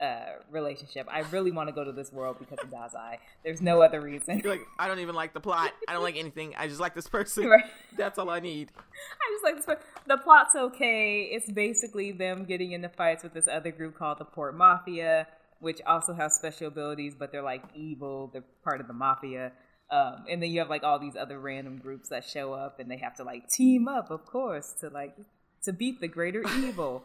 [0.00, 0.20] uh,
[0.50, 1.06] relationship.
[1.10, 3.18] I really want to go to this world because of Dazai.
[3.44, 4.40] There's no other reason.
[4.42, 5.72] You're like, I don't even like the plot.
[5.88, 6.54] I don't like anything.
[6.56, 7.48] I just like this person.
[7.50, 7.64] Right.
[7.96, 8.70] That's all I need.
[8.78, 9.66] I just like this.
[9.66, 9.82] person.
[10.06, 11.28] The plot's okay.
[11.32, 15.26] It's basically them getting into fights with this other group called the Port Mafia,
[15.58, 18.30] which also has special abilities, but they're like evil.
[18.32, 19.52] They're part of the mafia.
[19.90, 22.90] Um, and then you have like all these other random groups that show up, and
[22.90, 25.16] they have to like team up, of course, to like
[25.64, 27.02] to beat the greater evil.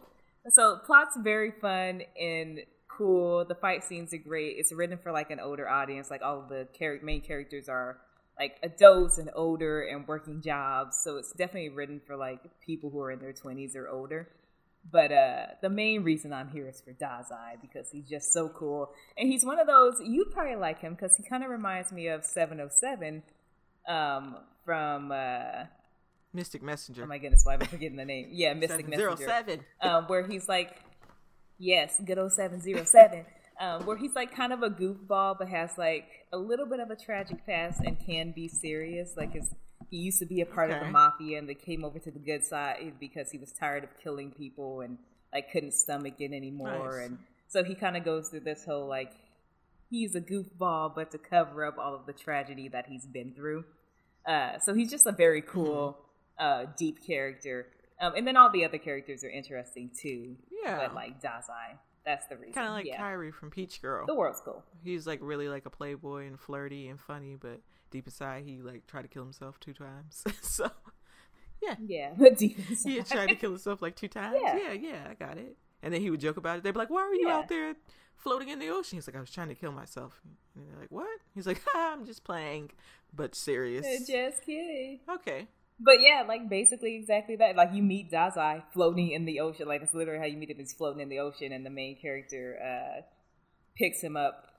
[0.49, 3.45] So plot's very fun and cool.
[3.45, 4.57] The fight scenes are great.
[4.57, 6.11] It's written for like an older audience.
[6.11, 7.97] Like all the char- main characters are
[8.39, 11.01] like adults and older and working jobs.
[11.03, 14.29] So it's definitely written for like people who are in their 20s or older.
[14.91, 18.91] But uh, the main reason I'm here is for Dazai because he's just so cool.
[19.17, 22.07] And he's one of those, you probably like him because he kind of reminds me
[22.07, 23.23] of 707
[23.87, 25.11] um, from.
[25.11, 25.65] Uh,
[26.33, 27.03] Mystic Messenger.
[27.03, 28.27] Oh my goodness, why am I forgetting the name?
[28.31, 29.15] Yeah, Mystic Messenger.
[29.17, 29.65] 707.
[29.81, 30.77] Um, where he's like,
[31.57, 33.25] yes, good old 707.
[33.59, 36.89] um, where he's like kind of a goofball, but has like a little bit of
[36.91, 39.13] a tragic past and can be serious.
[39.15, 39.49] Like his
[39.95, 40.79] he used to be a part okay.
[40.79, 43.83] of the mafia and they came over to the good side because he was tired
[43.83, 44.97] of killing people and
[45.33, 47.07] like couldn't stomach it anymore nice.
[47.07, 49.13] and so he kind of goes through this whole like
[49.89, 53.63] he's a goofball but to cover up all of the tragedy that he's been through
[54.27, 55.97] uh, so he's just a very cool
[56.39, 56.63] mm-hmm.
[56.63, 57.67] uh, deep character
[58.01, 62.27] um, and then all the other characters are interesting too yeah but like dazai that's
[62.27, 63.01] the reason kind of like yeah.
[63.01, 66.89] Kairi from peach girl the world's cool he's like really like a playboy and flirty
[66.89, 67.61] and funny but
[67.95, 70.23] deep inside he like tried to kill himself two times.
[70.41, 70.69] so
[71.61, 71.75] yeah.
[71.85, 72.29] Yeah.
[72.37, 72.89] Deep inside.
[72.89, 74.37] He tried to kill himself like two times.
[74.41, 74.57] Yeah.
[74.57, 75.55] yeah, yeah, I got it.
[75.81, 76.63] And then he would joke about it.
[76.63, 77.35] They'd be like, Why are you yeah.
[77.35, 77.75] out there
[78.17, 78.97] floating in the ocean?
[78.97, 80.19] He's like, I was trying to kill myself.
[80.55, 81.19] And they're like, What?
[81.33, 82.71] He's like, I'm just playing,
[83.13, 83.85] but serious.
[84.07, 84.99] Just kidding.
[85.09, 85.47] Okay.
[85.79, 87.55] But yeah, like basically exactly that.
[87.55, 89.67] Like you meet Dazai floating in the ocean.
[89.67, 90.57] Like that's literally how you meet him.
[90.57, 93.01] He's floating in the ocean, and the main character uh,
[93.77, 94.54] picks him up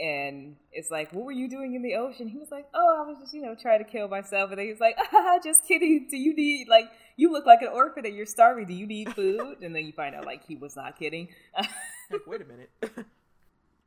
[0.00, 2.26] and it's like, what were you doing in the ocean?
[2.26, 4.50] He was like, oh, I was just, you know, trying to kill myself.
[4.50, 6.08] And then he's like, ah, just kidding.
[6.10, 6.86] Do you need, like,
[7.16, 8.66] you look like an orphan and you're starving.
[8.66, 9.58] Do you need food?
[9.60, 11.28] and then you find out, like, he was not kidding.
[11.56, 11.68] like,
[12.26, 12.70] wait a minute.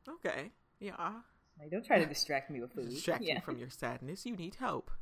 [0.08, 0.52] okay.
[0.78, 1.14] Yeah.
[1.58, 2.90] Like, don't try to distract me with food.
[2.90, 3.34] Distract yeah.
[3.34, 4.24] you from your sadness.
[4.24, 4.92] You need help.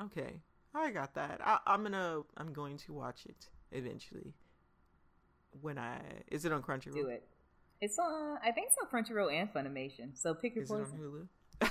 [0.00, 0.40] okay.
[0.74, 1.40] I got that.
[1.44, 4.32] I, I'm gonna, I'm going to watch it eventually.
[5.60, 6.94] When I, is it on Crunchyroll?
[6.94, 7.28] Do it.
[7.84, 8.38] It's on.
[8.42, 10.16] I think it's on Crunchyroll and Funimation.
[10.18, 10.94] So pick your Is poison.
[10.94, 11.68] It on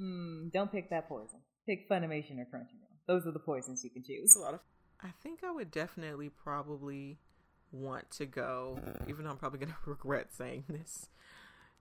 [0.00, 1.38] mm, don't pick that poison.
[1.66, 2.90] Pick Funimation or Crunchyroll.
[3.06, 4.34] Those are the poisons you can choose.
[4.36, 4.60] a lot of.
[5.02, 7.18] I think I would definitely probably
[7.70, 11.08] want to go, even though I'm probably gonna regret saying this,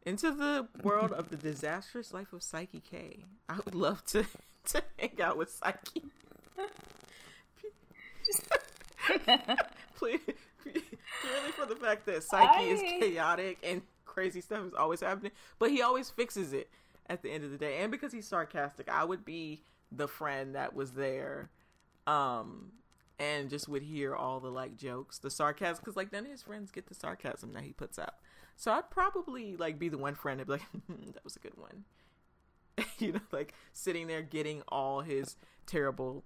[0.06, 3.26] into the world of the disastrous life of Saiki K.
[3.50, 4.26] I would love to
[4.66, 6.04] to hang out with Saiki.
[9.96, 10.20] Please,
[10.63, 12.62] purely for the fact that Saiki I...
[12.63, 16.69] is chaotic and crazy stuff is always happening, but he always fixes it
[17.08, 17.78] at the end of the day.
[17.80, 21.50] And because he's sarcastic, I would be the friend that was there,
[22.08, 22.72] um,
[23.19, 26.41] and just would hear all the like jokes, the sarcasm, because like none of his
[26.41, 28.15] friends get the sarcasm that he puts out.
[28.56, 31.39] So I'd probably like be the one friend and be like, hmm, that was a
[31.39, 31.86] good one.
[33.00, 36.24] you know, like sitting there getting all his terrible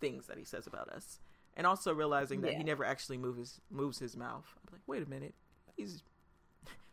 [0.00, 1.20] things that he says about us
[1.56, 2.58] and also realizing that yeah.
[2.58, 4.46] he never actually moves moves his mouth.
[4.56, 5.34] I'm like, wait a minute,
[5.76, 6.02] he's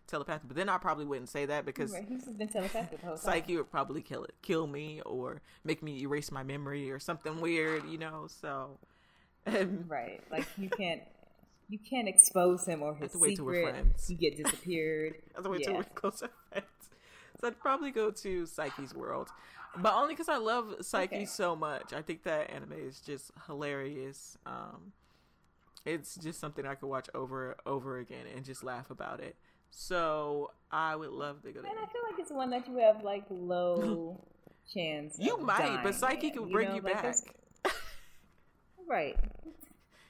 [0.07, 0.47] telepathic.
[0.47, 2.05] But then I probably wouldn't say that because right.
[2.07, 3.41] he's been telepathic the whole time.
[3.41, 7.39] Saiki would probably kill it, kill me, or make me erase my memory or something
[7.39, 8.27] weird, you know.
[8.27, 8.77] So,
[9.47, 11.01] um, right, like you can't.
[11.71, 13.85] You can't expose him or his secret.
[14.07, 15.17] You get disappeared.
[15.35, 15.67] Have to wait yeah.
[15.67, 16.65] till we're closer friends.
[17.39, 19.29] So I'd probably go to Saiki's world
[19.77, 21.25] but only because I love Saiki okay.
[21.25, 21.93] so much.
[21.93, 24.37] I think that anime is just hilarious.
[24.45, 24.93] Um,
[25.85, 29.35] it's just something I could watch over over again and just laugh about it.
[29.71, 31.59] So I would love to go.
[31.59, 34.19] And I feel like it's one that you have like low
[34.73, 35.15] chance.
[35.19, 37.15] You might, but Saiki can bring you, know, you like back.
[38.87, 39.17] right.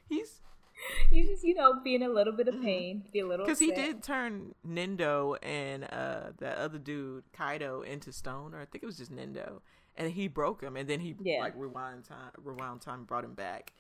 [0.07, 0.39] He's
[1.11, 3.59] you just you know be in a little bit of pain, be a little because
[3.59, 8.83] he did turn Nendo and uh that other dude Kaido into stone, or I think
[8.83, 9.61] it was just Nendo,
[9.95, 11.39] and he broke him, and then he yeah.
[11.39, 13.73] like rewind time, rewound time, brought him back,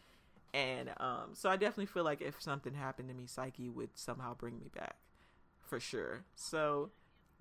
[0.53, 4.33] and um so I definitely feel like if something happened to me, Saiki would somehow
[4.35, 4.97] bring me back,
[5.61, 6.23] for sure.
[6.35, 6.91] So.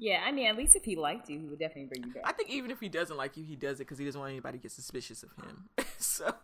[0.01, 2.23] Yeah, I mean, at least if he liked you, he would definitely bring you back.
[2.25, 4.31] I think even if he doesn't like you, he does it because he doesn't want
[4.31, 5.69] anybody to get suspicious of him.
[5.99, 6.37] so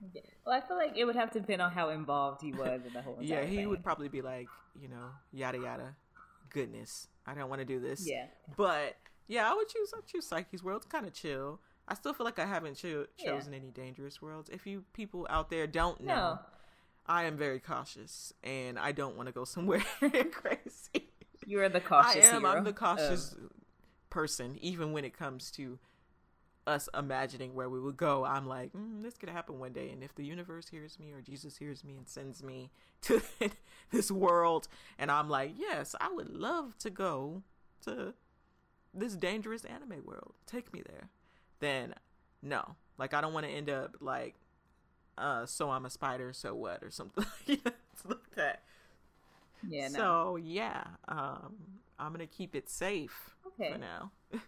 [0.46, 2.92] well, I feel like it would have to depend on how involved he was in
[2.92, 3.18] the whole.
[3.20, 3.68] yeah, he thing.
[3.68, 4.48] would probably be like,
[4.80, 5.94] you know, yada yada.
[6.50, 8.08] Goodness, I don't want to do this.
[8.08, 8.26] Yeah,
[8.56, 8.96] but
[9.28, 9.92] yeah, I would choose.
[9.94, 10.82] I choose Saiki's world.
[10.82, 11.60] It's kind of chill.
[11.88, 13.58] I still feel like I haven't cho- chosen yeah.
[13.58, 14.50] any dangerous worlds.
[14.50, 16.38] If you people out there don't know, no.
[17.06, 21.10] I am very cautious, and I don't want to go somewhere crazy.
[21.46, 22.24] You are the cautious.
[22.24, 22.42] I am.
[22.42, 22.56] Hero.
[22.56, 23.36] I'm the cautious
[24.10, 25.78] person, even when it comes to
[26.66, 29.90] us imagining where we would go, I'm like, mm, this could happen one day.
[29.90, 32.70] And if the universe hears me or Jesus hears me and sends me
[33.02, 33.22] to
[33.90, 37.42] this world, and I'm like, yes, I would love to go
[37.84, 38.14] to
[38.92, 40.34] this dangerous anime world.
[40.46, 41.08] Take me there.
[41.60, 41.94] Then,
[42.42, 42.76] no.
[42.98, 44.34] Like, I don't want to end up like,
[45.18, 47.60] uh, so I'm a spider, so what, or something like
[48.34, 48.62] that.
[49.66, 49.88] Yeah.
[49.88, 49.96] No.
[49.98, 51.54] So yeah, um,
[51.98, 53.72] I'm gonna keep it safe Okay.
[53.72, 54.10] for now.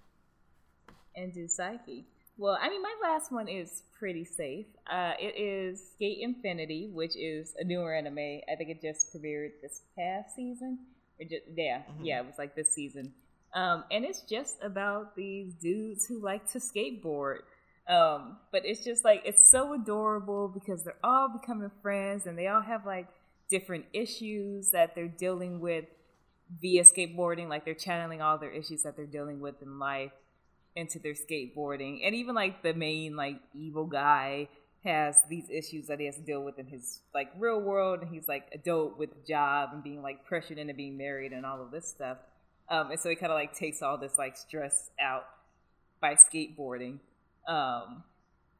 [1.18, 2.04] and do Saiki.
[2.36, 4.66] Well, I mean, my last one is pretty safe.
[4.88, 8.18] Uh, it is Skate Infinity, which is a newer anime.
[8.18, 10.78] I think it just premiered this past season.
[11.20, 12.04] Or just, yeah, Mhm.
[12.06, 13.12] yeah, it was like this season.
[13.54, 17.40] Um, and it's just about these dudes who like to skateboard.
[17.88, 22.46] Um, but it's just like it's so adorable because they're all becoming friends and they
[22.46, 23.08] all have like
[23.50, 25.86] different issues that they're dealing with
[26.60, 27.48] via skateboarding.
[27.48, 30.12] Like they're channeling all their issues that they're dealing with in life
[30.76, 32.00] into their skateboarding.
[32.04, 34.48] And even like the main like evil guy
[34.84, 38.10] has these issues that he has to deal with in his like real world and
[38.10, 41.60] he's like adult with a job and being like pressured into being married and all
[41.60, 42.18] of this stuff.
[42.68, 45.24] Um, and so he kind of like takes all this like stress out
[46.00, 46.98] by skateboarding.
[47.46, 48.04] Um,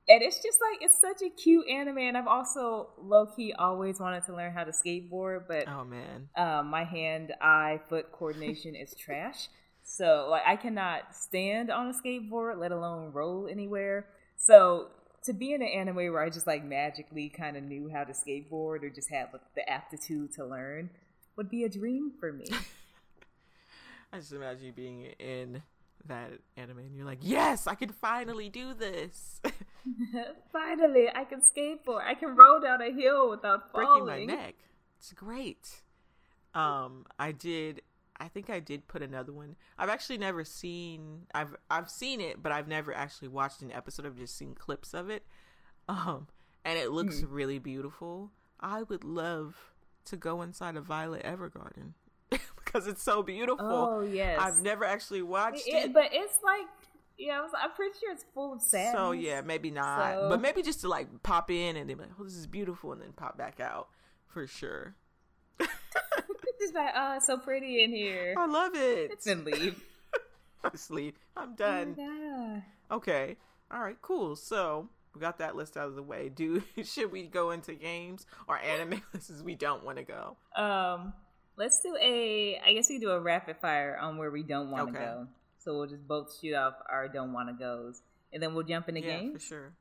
[0.09, 4.01] and it's just like it's such a cute anime, and I've also low key always
[4.01, 8.75] wanted to learn how to skateboard, but Oh man, um, my hand eye foot coordination
[8.75, 9.49] is trash.
[9.89, 14.07] So like I cannot stand on a skateboard, let alone roll anywhere.
[14.37, 14.89] So
[15.25, 18.13] to be in an anime where I just like magically kind of knew how to
[18.13, 20.91] skateboard or just had like, the aptitude to learn
[21.37, 22.47] would be a dream for me.
[24.13, 25.63] I just imagine you being in
[26.07, 29.41] that anime and you're like, yes, I can finally do this.
[30.53, 32.03] Finally, I can skateboard.
[32.05, 34.27] I can roll down a hill without Breaking falling.
[34.27, 34.55] my neck.
[34.99, 35.83] It's great.
[36.55, 37.83] Um, I did.
[38.21, 39.55] I think I did put another one.
[39.79, 41.27] I've actually never seen.
[41.35, 44.07] I've I've seen it, but I've never actually watched an episode.
[44.07, 45.25] I've just seen clips of it.
[45.89, 46.27] Um,
[46.65, 47.33] and it looks Hmm.
[47.33, 48.31] really beautiful.
[48.61, 49.73] I would love
[50.07, 51.93] to go inside a Violet Evergarden
[52.31, 53.67] because it's so beautiful.
[53.67, 55.85] Oh yes, I've never actually watched It- it.
[55.87, 56.67] it- but it's like
[57.21, 58.93] yeah, I was, I'm pretty sure it's full of sadness.
[58.95, 60.15] So yeah, maybe not.
[60.15, 62.47] So- But maybe just to like pop in and then be like, oh, this is
[62.47, 63.89] beautiful, and then pop back out
[64.27, 64.95] for sure.
[66.61, 68.35] just like oh, it's so pretty in here.
[68.37, 69.23] I love it.
[69.25, 69.83] Then leave.
[70.65, 71.95] Honestly, I'm done.
[71.99, 72.61] Yeah.
[72.91, 73.37] Okay.
[73.71, 73.97] All right.
[74.03, 74.35] Cool.
[74.37, 76.29] So we got that list out of the way.
[76.29, 80.37] Do should we go into games or anime lists As we don't want to go?
[80.57, 81.13] Um,
[81.57, 82.59] let's do a.
[82.67, 85.05] I guess we do a rapid fire on where we don't want to Okay.
[85.05, 85.27] go.
[85.59, 88.01] So we'll just both shoot off our don't want to goes,
[88.33, 89.73] and then we'll jump into yeah, for sure.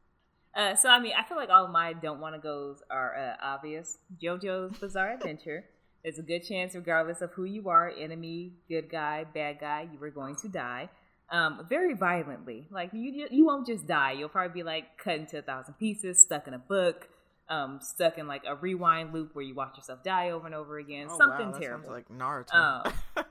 [0.56, 3.16] Uh, so I mean, I feel like all of my don't want to goes are
[3.16, 3.98] uh, obvious.
[4.22, 5.66] JoJo's Bizarre Adventure.
[6.04, 10.02] There's a good chance, regardless of who you are, enemy, good guy, bad guy, you
[10.04, 10.90] are going to die.
[11.30, 12.68] Um, very violently.
[12.72, 14.14] Like you, you won't just die.
[14.14, 17.10] You'll probably be like cut into a thousand pieces, stuck in a book,
[17.50, 20.78] um, stuck in like a rewind loop where you watch yourself die over and over
[20.78, 21.08] again.
[21.10, 21.92] Oh, Something wow, terrible.
[21.92, 22.54] Like Naruto.
[22.54, 22.94] Um,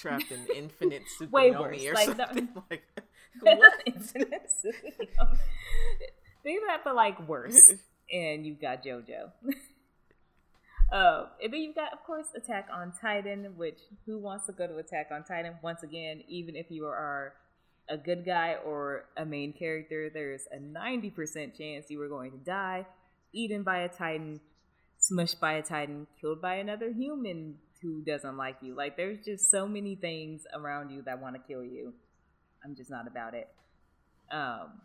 [0.00, 2.48] Trapped in infinite supernomi Way worse, or like, something.
[2.70, 2.82] like
[3.40, 3.82] what?
[3.86, 5.38] Infinite Tsukuyomi.
[6.42, 7.72] Think that, but like worse.
[8.12, 9.30] and you've got JoJo.
[10.92, 13.54] Uh, and then you've got, of course, Attack on Titan.
[13.56, 15.54] Which who wants to go to Attack on Titan?
[15.62, 17.34] Once again, even if you are
[17.88, 22.30] a good guy or a main character, there's a ninety percent chance you are going
[22.32, 22.86] to die,
[23.32, 24.40] eaten by a Titan,
[25.00, 28.74] smushed by a Titan, killed by another human who doesn't like you.
[28.74, 31.92] Like there's just so many things around you that want to kill you.
[32.64, 33.48] I'm just not about it.
[34.30, 34.80] Um,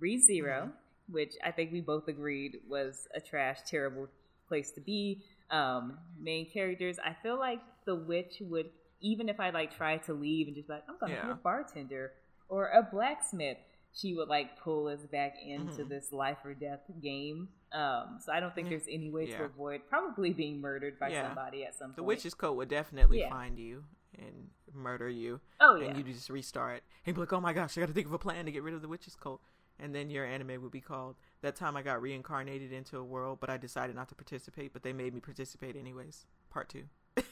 [0.00, 0.72] Re 0
[1.10, 4.08] which I think we both agreed was a trash, terrible
[4.48, 5.22] place to be.
[5.50, 8.70] Um, main characters, I feel like the witch would,
[9.00, 12.12] even if I like try to leave and just like, I'm gonna be a bartender
[12.48, 13.58] or a blacksmith,
[13.92, 15.88] she would like pull us back into Mhm.
[15.88, 17.48] this life or death game.
[17.72, 19.38] Um, so I don't think there's any way Yeah.
[19.38, 21.26] to avoid probably being murdered by Yeah.
[21.28, 21.96] somebody at some point.
[21.96, 23.30] The witch's cult would definitely Yeah.
[23.30, 23.84] find you
[24.18, 25.40] and murder you.
[25.60, 27.92] oh yeah, and you just restart and be like, "Oh my gosh, I got to
[27.92, 29.40] think of a plan to get rid of the witch's cult."
[29.80, 33.38] And then your anime would be called "That Time I Got Reincarnated into a World,
[33.40, 36.84] but I decided not to participate, but they made me participate anyways." Part two.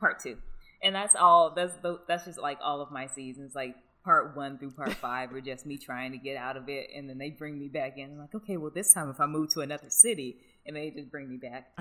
[0.00, 0.38] part two,
[0.82, 1.52] and that's all.
[1.54, 3.54] That's the, that's just like all of my seasons.
[3.54, 6.90] Like part one through part five are just me trying to get out of it,
[6.94, 8.12] and then they bring me back in.
[8.12, 11.10] I'm like, okay, well this time if I move to another city, and they just
[11.10, 11.76] bring me back.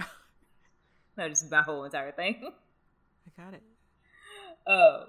[1.17, 2.51] no, just my whole entire thing.
[3.37, 3.63] I got it.
[4.67, 5.05] Um,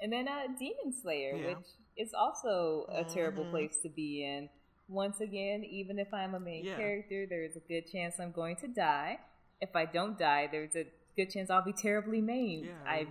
[0.00, 1.46] and then uh, Demon Slayer, Yeah.
[1.48, 1.66] which
[1.96, 3.50] is also a terrible Mhm.
[3.50, 4.48] place to be in.
[4.88, 6.76] Once again, even if I'm a main Yeah.
[6.76, 9.18] character, there's a good chance I'm going to die.
[9.60, 10.86] If I don't die, there's a
[11.16, 12.66] good chance I'll be terribly maimed.
[12.66, 12.84] Yeah.
[12.84, 13.06] I,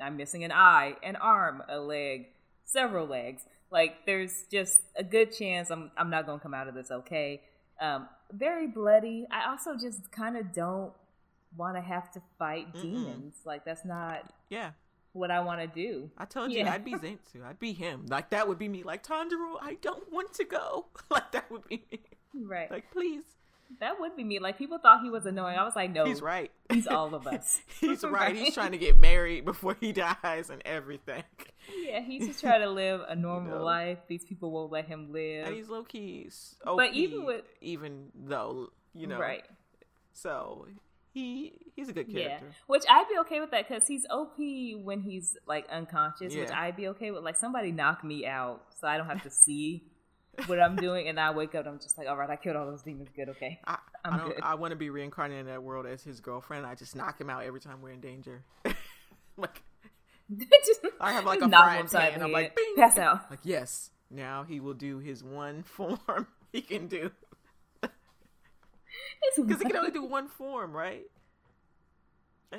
[0.00, 2.28] I'm missing an eye, an arm, a leg,
[2.64, 3.46] several legs.
[3.70, 6.90] Like there's just a good chance I'm I'm not going to come out of this
[6.90, 7.42] okay.
[7.80, 9.26] Um, very bloody.
[9.30, 10.92] I also just kind of don't
[11.56, 12.82] want to have to fight Mm-mm.
[12.82, 13.40] demons.
[13.44, 14.72] Like that's not Yeah,
[15.16, 16.10] what I want to do.
[16.18, 16.72] I told you Yeah.
[16.72, 17.44] I'd be Zenitsu.
[17.44, 18.06] I'd be him.
[18.08, 18.82] Like that would be me.
[18.82, 20.86] Like Tanjiro, I don't want to go.
[21.10, 22.00] like that would be me.
[22.34, 22.70] Right.
[22.70, 23.22] Like please.
[23.80, 24.38] That would be me.
[24.38, 25.58] Like people thought he was annoying.
[25.58, 26.52] I was like, no, He's right.
[26.70, 27.60] He's all of us.
[27.80, 28.12] He's right.
[28.12, 28.36] Right.
[28.36, 31.24] He's trying to get married before he dies and everything.
[31.76, 33.64] Yeah, he's just trying to live a normal know.
[33.64, 33.98] life.
[34.06, 35.46] These people won't let him live.
[35.48, 36.30] And he's low key.
[36.64, 39.44] But even with- even though you know, right?
[40.12, 40.68] So
[41.16, 42.46] he he's a good character.
[42.46, 46.50] Yeah, which I'd be okay with that because he's OP when he's like unconscious, which
[46.50, 47.24] I'd be okay with.
[47.24, 49.84] Like somebody knock me out so I don't have to see
[50.46, 52.56] what I'm doing, and I wake up and I'm just like, all right, I killed
[52.56, 53.08] all those demons.
[53.16, 53.58] Good, okay.
[53.66, 54.28] I, I'm I don't.
[54.28, 54.40] good.
[54.42, 56.66] I want to be reincarnated in that world as his girlfriend.
[56.66, 58.44] I just knock him out every time we're in danger.
[59.38, 59.62] like
[60.66, 62.22] just, I have like a frying pan.
[62.22, 62.74] I'm like, bing.
[62.76, 63.30] pass out.
[63.30, 63.90] like yes.
[64.10, 67.10] Now he will do his one form he can do
[69.36, 71.04] because he can only do one form, right?
[72.52, 72.58] Uh,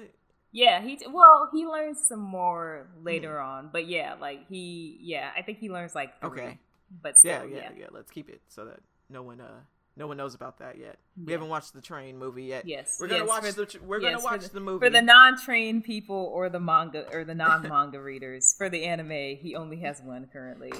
[0.51, 5.41] Yeah, he well he learns some more later on, but yeah, like he yeah, I
[5.41, 6.59] think he learns like three, Okay.
[7.01, 8.79] but still, Yeah, yeah, yeah, yeah, Let's keep it so that
[9.09, 9.59] no one, uh,
[9.95, 10.97] no one knows about that yet.
[11.17, 11.31] We Yeah.
[11.33, 12.65] haven't watched the train movie yet.
[12.67, 13.79] Yes, we're gonna yes, watch for- the.
[13.85, 17.23] We're yes, gonna watch the- the, movie For the non-trained people or the manga or
[17.23, 20.71] the non-manga readers, for the anime, he only has one currently.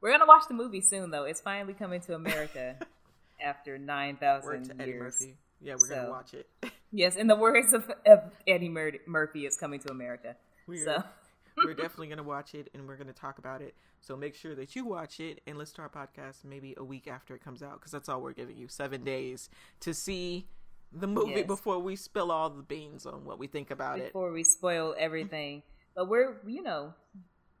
[0.00, 1.24] We're gonna watch the movie soon, though.
[1.24, 2.76] It's finally coming to America
[3.42, 5.20] after nine Word Eddie years.
[5.20, 5.36] Murphy.
[5.60, 6.48] Yeah, we're So- gonna watch it.
[6.92, 8.18] Yes, in the words of, of
[8.48, 10.34] Eddie Mur- Murphy, it's coming to America.
[10.66, 11.04] We're, So
[11.56, 13.76] we're definitely gonna watch it and we're gonna talk about it.
[14.00, 17.06] So make sure that you watch it and listen to our podcast maybe a week
[17.06, 19.48] after it comes out because that's all we're giving you seven days
[19.80, 20.48] to see
[20.92, 21.46] the movie Yes.
[21.46, 24.06] before we spill all the beans on what we think about it.
[24.06, 25.62] before we spoil everything,
[25.94, 26.92] but we're you know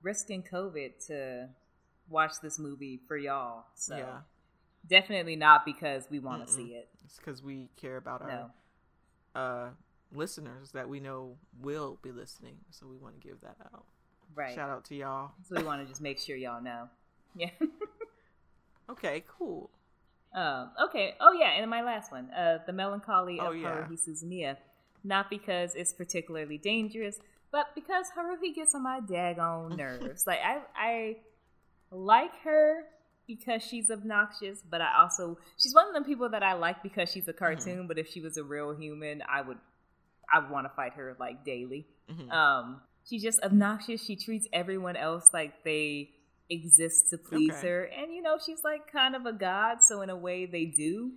[0.02, 1.48] risking COVID to
[2.08, 3.66] watch this movie for y'all.
[3.76, 4.18] So Yeah,
[4.88, 6.88] definitely not because we want to see it.
[7.04, 8.50] it's because we care about No.
[9.34, 9.70] our uh,
[10.14, 12.56] listeners that we know will be listening.
[12.70, 13.84] So we want to give that out.
[14.34, 14.54] Right.
[14.54, 15.32] Shout out to y'all.
[15.48, 16.88] So we want to just make sure y'all know.
[17.36, 17.50] Yeah.
[18.90, 19.70] Okay, cool.
[20.34, 21.14] um, okay.
[21.20, 23.68] Oh yeah, and my last one, uh, the melancholy Oh, of yeah.
[23.88, 24.56] Haruhi Suzumiya.
[25.04, 27.20] Not because it's particularly dangerous,
[27.52, 30.26] but because Haruhi gets on my daggone nerves.
[30.26, 31.16] like I, I
[31.92, 32.82] like her
[33.36, 37.10] because she's obnoxious, but I also she's one of the people that I like because
[37.10, 37.86] she's a cartoon.
[37.86, 39.58] But if she was a real human, I would,
[40.32, 41.86] I would want to fight her like daily.
[42.10, 42.30] Mhm.
[42.32, 44.04] Um, she's just obnoxious.
[44.04, 46.10] She treats everyone else like they
[46.48, 47.68] exist to please Okay.
[47.68, 49.82] her, and you know she's like kind of a god.
[49.82, 51.12] So in a way, they do.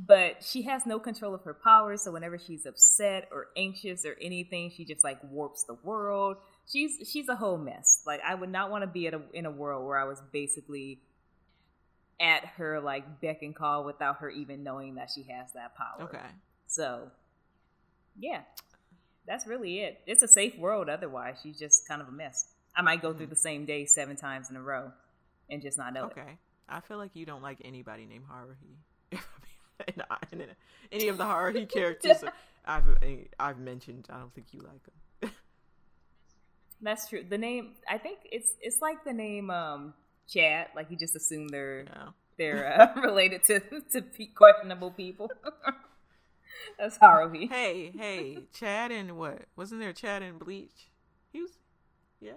[0.00, 2.02] But she has no control of her powers.
[2.02, 6.36] So whenever she's upset or anxious or anything, she just like warps the world.
[6.70, 8.02] She's she's a whole mess.
[8.06, 10.20] Like I would not want to be at a, in a world where I was
[10.32, 11.00] basically
[12.20, 16.08] at her like beck and call without her even knowing that she has that power.
[16.08, 16.18] Okay.
[16.66, 17.10] So,
[18.18, 18.40] yeah,
[19.26, 20.00] that's really it.
[20.06, 21.38] It's a safe world otherwise.
[21.42, 22.48] She's just kind of a mess.
[22.76, 23.30] I might go through hmm.
[23.30, 24.92] the same day seven times in a row
[25.50, 26.18] and just not know it.
[26.18, 26.38] Okay.
[26.68, 29.18] I feel like you don't like anybody named Haruhi.
[29.88, 30.46] and I- and
[30.92, 32.30] any of the Haruhi characters uh,
[32.66, 33.06] I've uh,
[33.38, 35.32] I've mentioned, I don't think you like them.
[36.80, 37.24] That's true.
[37.28, 39.94] The name, I think it's it's like the name um
[40.28, 40.68] Chad.
[40.76, 42.08] Like you just assume they're Yeah.
[42.36, 43.60] they're uh, related to
[43.92, 44.02] to
[44.34, 45.30] questionable people.
[46.78, 47.48] That's Haruhi.
[47.50, 49.42] Hey, hey, Chad and what?
[49.56, 50.90] Wasn't there Chad and Bleach?
[51.32, 51.50] He was,
[52.20, 52.32] yeah,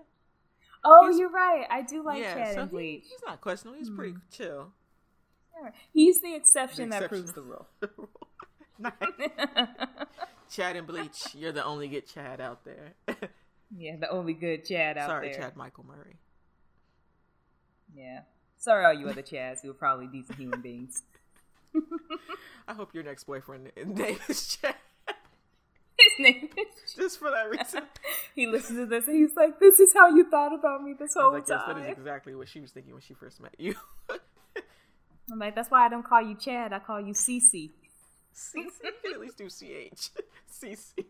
[0.83, 1.65] Oh, he's- you're right.
[1.69, 2.33] I do like yeah.
[2.35, 3.03] Chad so and he- Bleach.
[3.09, 3.77] he's not questionable.
[3.79, 4.71] He's pretty chill.
[5.93, 7.23] He's the exception The that exception.
[7.23, 7.67] proves the rule.
[8.79, 8.93] Nice.
[10.51, 12.93] Chad and Bleach, you're the only good Chad out there.
[13.77, 15.33] yeah, the only good Chad out Sorry, there.
[15.35, 16.17] Sorry, Chad Michael Murray.
[17.95, 18.21] Yeah.
[18.57, 21.01] Sorry, all you other Chads who are probably decent human beings.
[22.67, 24.75] I hope your next boyfriend name is Chad.
[25.07, 26.93] His name is.
[26.95, 27.83] Just for that reason.
[28.33, 31.15] He listens to this and he's like, "This is how you thought about me this
[31.15, 33.75] whole like, yes, that is exactly what she was thinking when she first met you.
[35.29, 36.71] I'm like, "That's why I don't call you Chad.
[36.71, 37.71] I call you Cece."
[38.33, 38.71] CC, you
[39.03, 40.11] can at least do CH.
[40.49, 41.05] CC.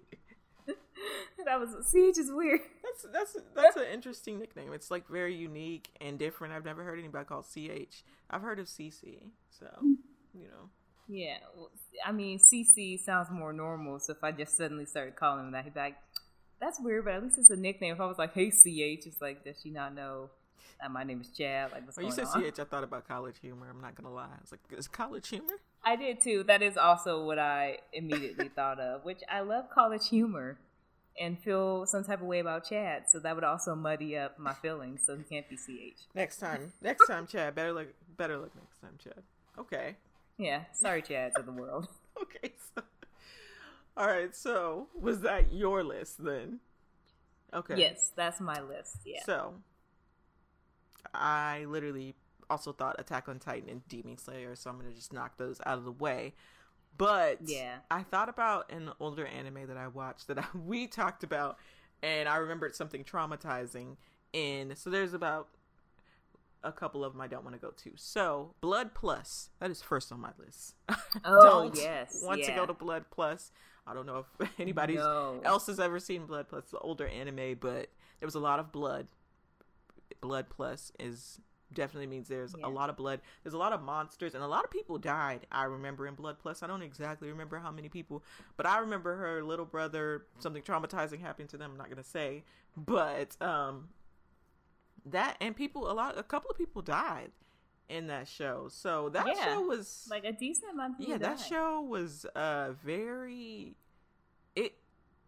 [1.45, 2.59] That was CH is weird.
[2.83, 4.73] That's that's that's an interesting nickname.
[4.73, 6.53] It's like very unique and different.
[6.53, 8.03] I've never heard anybody called CH.
[8.29, 9.31] I've heard of CC.
[9.49, 9.67] So
[10.33, 10.69] you know,
[11.07, 11.71] Yeah, well,
[12.05, 13.99] I mean, CC sounds more normal.
[13.99, 15.97] So if I just suddenly started calling him that, he'd be like,
[16.59, 17.93] "That's weird," but at least it's a nickname.
[17.95, 20.29] If I was like, "Hey, CH," it's like, does she not know
[20.79, 21.71] that my name is Chad?
[21.71, 22.43] Like, what's when you said on?
[22.43, 23.67] CH, I thought about College Humor.
[23.69, 24.25] I'm not gonna lie.
[24.25, 25.55] I was like, is College Humor?
[25.83, 26.43] I did too.
[26.43, 30.59] That is also what I immediately thought of, which I love college humor
[31.19, 33.09] and feel some type of way about Chad.
[33.09, 35.01] So that would also muddy up my feelings.
[35.05, 35.99] So he can't be CH.
[36.15, 37.55] Next time, next time, Chad.
[37.55, 37.87] Better look,
[38.17, 39.23] better look next time, Chad.
[39.59, 39.95] Okay,
[40.37, 40.63] Yeah.
[40.73, 41.87] Sorry, Chads of the world.
[42.21, 42.53] okay.
[42.75, 42.83] So,
[43.97, 44.35] all right.
[44.35, 46.59] So was that your list then?
[47.53, 47.75] Okay.
[47.77, 48.97] Yes, that's my list.
[49.05, 49.23] Yeah.
[49.25, 49.55] So,
[51.13, 52.15] I literally
[52.49, 55.77] also thought Attack on Titan and Demon Slayer, so I'm gonna just knock those out
[55.77, 56.33] of the way.
[56.97, 57.77] But Yeah.
[57.89, 61.57] I thought about an older anime that I watched that I, we talked about,
[62.03, 63.97] and I remembered something traumatizing.
[64.33, 65.49] In so there's about
[66.63, 67.91] a couple of them I don't want to go to.
[67.97, 70.75] So Blood Plus that is first on my list.
[71.25, 73.51] Oh, don't yes, want to go to Blood Plus.
[73.85, 75.41] I don't know if anybody No.
[75.43, 77.89] else has ever seen Blood Plus, the older anime, but
[78.19, 79.07] there was a lot of blood.
[80.21, 81.41] Blood Plus is
[81.73, 82.67] definitely means there's Yeah.
[82.67, 83.21] a lot of blood.
[83.43, 85.47] There's a lot of monsters and a lot of people died.
[85.51, 86.61] I remember in Blood Plus.
[86.63, 88.23] I don't exactly remember how many people,
[88.57, 91.71] but I remember her little brother something traumatizing happened to them.
[91.71, 92.43] I'm not gonna say,
[92.75, 93.89] but um,
[95.05, 97.31] that and people a lot a couple of people died
[97.89, 98.67] in that show.
[98.69, 99.43] So that Yeah.
[99.55, 101.45] show was Like a decent amount of yeah that died.
[101.47, 103.75] show was uh very
[104.55, 104.75] it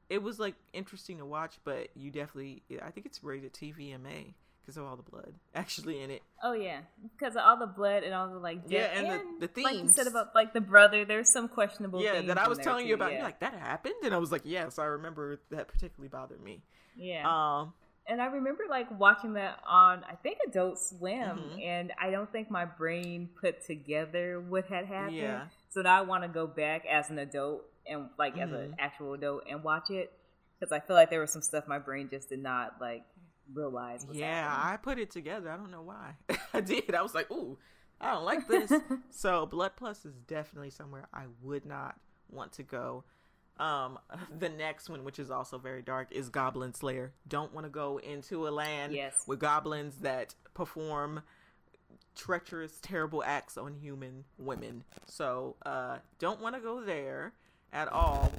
[0.09, 4.33] it was like interesting to watch but you definitely i think it's rated tvma
[4.63, 6.79] because of all the blood actually in it Oh yeah,
[7.17, 8.97] because of all the blood and all the like Yeah, death.
[9.21, 11.05] and the- the like you said about like the brother.
[11.05, 12.01] There's some questionable.
[12.01, 13.17] yeah that i was telling you about Yeah.
[13.17, 16.63] you're like that happened and i was like yes i remember that particularly bothered me
[16.95, 17.23] yeah.
[17.25, 17.73] um
[18.05, 21.65] and I remember like watching that on I think Adult Swim, Mhm.
[21.65, 25.15] and I don't think my brain put together what had happened.
[25.15, 25.47] Yeah.
[25.69, 28.59] So now I want to go back as an adult and like as Mhm.
[28.65, 30.11] an actual adult and watch it
[30.59, 33.05] because I feel like there was some stuff my brain just did not like
[33.51, 34.05] realize.
[34.11, 34.73] Yeah happening.
[34.73, 35.49] i put it together.
[35.49, 36.15] I don't know why.
[36.53, 36.93] I did.
[36.95, 37.57] I was like ooh
[38.01, 38.71] i don't like this.
[39.11, 41.95] So blood plus is definitely somewhere i would not
[42.31, 43.03] want to go.
[43.59, 43.99] Um
[44.39, 47.13] the next one which is also very dark is goblin slayer.
[47.27, 49.23] Don't want to go into a land Yes.
[49.27, 51.21] with goblins that perform
[52.15, 54.83] treacherous terrible acts on human women.
[55.05, 57.33] So uh don't want to go there
[57.71, 58.31] at all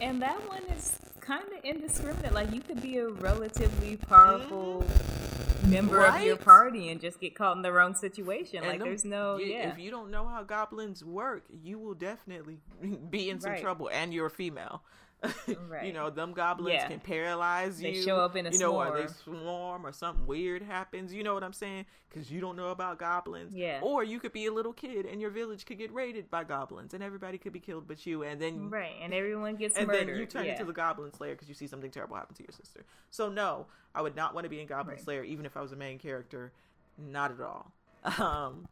[0.00, 2.32] And that one is kind of indiscriminate.
[2.32, 5.70] Like you could be a relatively powerful mm-hmm.
[5.70, 8.58] member of your party and just get caught in the wrong situation.
[8.58, 9.70] And like them- there's no yeah.
[9.70, 12.58] If you don't know how goblins work, you will definitely
[13.10, 13.62] be in some Right.
[13.62, 14.82] trouble, and you're a female.
[15.84, 16.88] You know, them goblins Yeah.
[16.88, 18.02] can paralyze They you.
[18.02, 19.40] show up in a you know, or they swarm.
[19.42, 21.12] swarm, or something weird happens.
[21.12, 21.86] You know what I'm saying?
[22.08, 23.54] Because you don't know about goblins.
[23.54, 23.80] Yeah.
[23.82, 26.94] Or you could be a little kid, and your village could get raided by goblins,
[26.94, 30.08] and everybody could be killed but you, and then right, and everyone gets and murdered.
[30.08, 30.52] then you turn yeah.
[30.52, 32.84] into the Goblin Slayer because you see something terrible happen to your sister.
[33.10, 35.04] So no, I would not want to be in Goblin Right.
[35.04, 36.52] Slayer, even if I was a main character.
[36.98, 37.72] Not at all.
[38.18, 38.66] Um,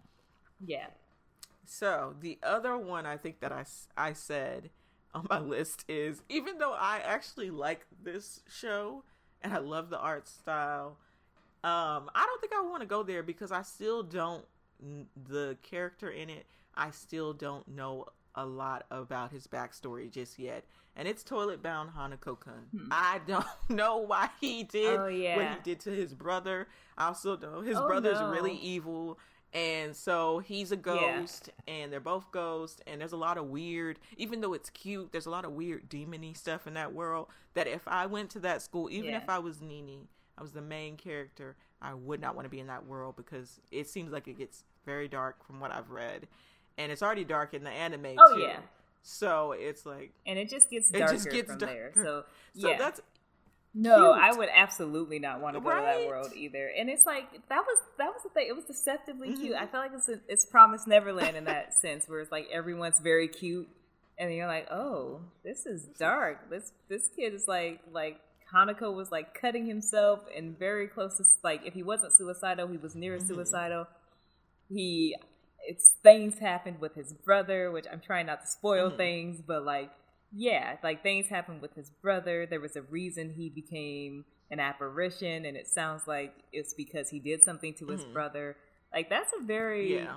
[0.65, 0.87] yeah.
[1.67, 3.65] so the other one I think that I
[3.97, 4.71] I said
[5.15, 9.05] on my list is even though I actually like this show
[9.43, 10.99] and I love the art style,
[11.65, 14.45] um, I don't think I want to go there because I still don't
[15.29, 16.47] the character in it.
[16.77, 21.91] I still don't know a lot about his backstory just yet, and it's Toilet Bound
[21.91, 22.69] Hanako Kun.
[22.93, 25.03] I don't know why he did Hmm.
[25.03, 26.69] Oh, what he did to his brother.
[26.97, 28.31] I also don't know his Oh, brother's no.
[28.31, 29.19] really evil,
[29.53, 30.83] and so he's a Yeah.
[30.83, 33.99] ghost, and they're both ghosts, and there's a lot of weird.
[34.17, 37.29] Even though it's cute, there's a lot of weird demony stuff in that world.
[37.55, 39.17] That if I went to that school, even Yeah.
[39.19, 42.61] if I was Nene, I was the main character, I would not want to be
[42.61, 46.29] in that world because it seems like it gets very dark from what I've read,
[46.77, 48.15] and it's already dark in the anime.
[48.19, 48.41] Oh, too.
[48.43, 48.61] yeah.
[49.03, 51.93] So it's like And it just gets It just gets from darker.
[51.95, 52.05] there.
[52.05, 52.25] So,
[52.55, 52.77] so yeah.
[52.77, 53.01] that's
[53.75, 54.25] No, cute.
[54.25, 56.69] I would absolutely not want to go to that world either.
[56.77, 58.47] And it's like that was that was the thing.
[58.49, 59.55] It was deceptively cute.
[59.55, 59.63] Mhm.
[59.63, 63.29] I feel like it's it's promised Neverland in that sense, where it's like everyone's very
[63.29, 63.69] cute,
[64.19, 66.49] and you're like, oh, this is dark.
[66.51, 68.21] This this kid is like like
[68.53, 72.79] Hanako was like cutting himself and very close to like if he wasn't suicidal, he
[72.79, 73.27] was near Mhm.
[73.29, 73.87] suicidal.
[74.71, 75.15] He
[75.67, 78.97] it's things happened with his brother, which I'm trying not to spoil Mhm.
[78.97, 79.91] things, but like
[80.33, 82.47] yeah, like things happened with his brother.
[82.47, 87.19] There was a reason he became an apparition, and it sounds like it's because he
[87.19, 88.13] did something to his Mhm.
[88.13, 88.57] brother.
[88.93, 90.17] Like that's a very yeah.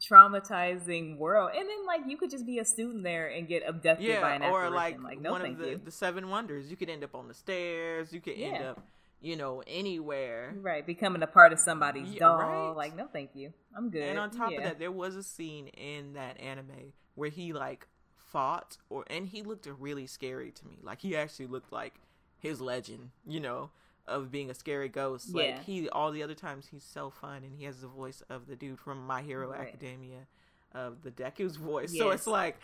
[0.00, 1.50] traumatizing world.
[1.56, 4.42] And then like you could just be a student there and get abducted by an
[4.42, 4.74] yeah, or apparition.
[4.74, 5.80] like, Like, no, one thank of the, you.
[5.84, 6.70] the seven wonders.
[6.70, 8.12] You could end up on the stairs.
[8.12, 8.70] You could end Yeah.
[8.72, 8.86] up,
[9.20, 10.54] you know, anywhere.
[10.60, 12.38] Right, becoming a part of somebody's Yeah, doll.
[12.38, 12.70] right.
[12.76, 13.52] Like, no, thank you.
[13.76, 14.02] I'm good.
[14.02, 14.58] And on top Yeah.
[14.58, 17.86] of that, there was a scene in that anime where he like
[18.32, 20.78] fought, or and he looked really scary to me.
[20.82, 21.94] Like he actually looked like
[22.38, 23.70] his legend, you know,
[24.06, 25.28] of being a scary ghost.
[25.32, 25.42] Yeah.
[25.42, 28.46] Like he, all the other times, he's so fun, and he has the voice of
[28.46, 29.68] the dude from My Hero Right.
[29.68, 30.26] Academia,
[30.74, 31.96] of the Deku's voice.
[31.96, 32.58] So it's like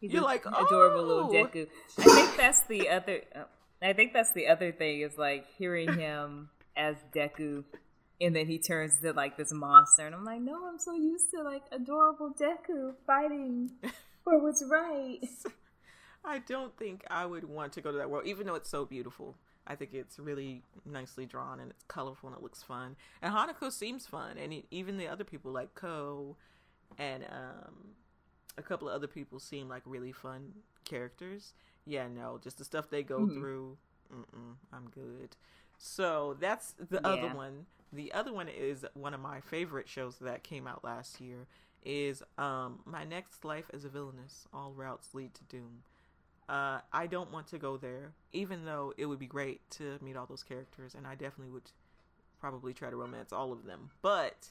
[0.00, 1.66] He's you're like adorable little "Oh!" Deku.
[1.98, 3.22] I think that's the other.
[3.34, 3.42] Uh,
[3.82, 7.64] I think that's the other thing is like hearing him as Deku,
[8.20, 11.30] and then he turns to like this monster, and I'm like, no, I'm so used
[11.30, 13.70] to like adorable Deku fighting
[14.24, 15.20] for what's right.
[16.24, 18.84] I don't think I would want to go to that world, even though it's so
[18.84, 19.36] beautiful.
[19.66, 22.96] I think it's really nicely drawn and it's colorful and it looks fun.
[23.22, 26.36] And Hanako seems fun, and even the other people like Ko
[26.98, 27.94] and um,
[28.58, 30.52] a couple of other people seem like really fun
[30.84, 31.54] characters.
[31.86, 33.34] Yeah, no, just the stuff they go Mhm.
[33.38, 33.78] through.
[34.72, 35.36] I'm good.
[35.78, 37.08] So that's the Yeah.
[37.08, 37.66] other one.
[37.92, 41.46] The other one is one of my favorite shows that came out last year.
[41.82, 44.46] Is um my next life as a villainess.
[44.52, 45.82] All routes lead to doom.
[46.48, 50.16] Uh, I don't want to go there, even though it would be great to meet
[50.16, 51.70] all those characters, and I definitely would
[52.40, 53.90] probably try to romance all of them.
[54.02, 54.48] But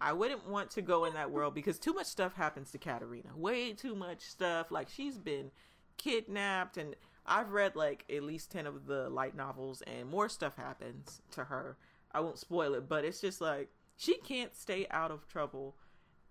[0.00, 3.30] I wouldn't want to go in that world because too much stuff happens to Katarina.
[3.36, 4.70] Way too much stuff.
[4.70, 5.50] Like she's been
[5.98, 10.56] kidnapped, and I've read like at least 10 of the light novels, and more stuff
[10.56, 11.76] happens to her.
[12.12, 15.76] I won't spoil it, but it's just like she can't stay out of trouble,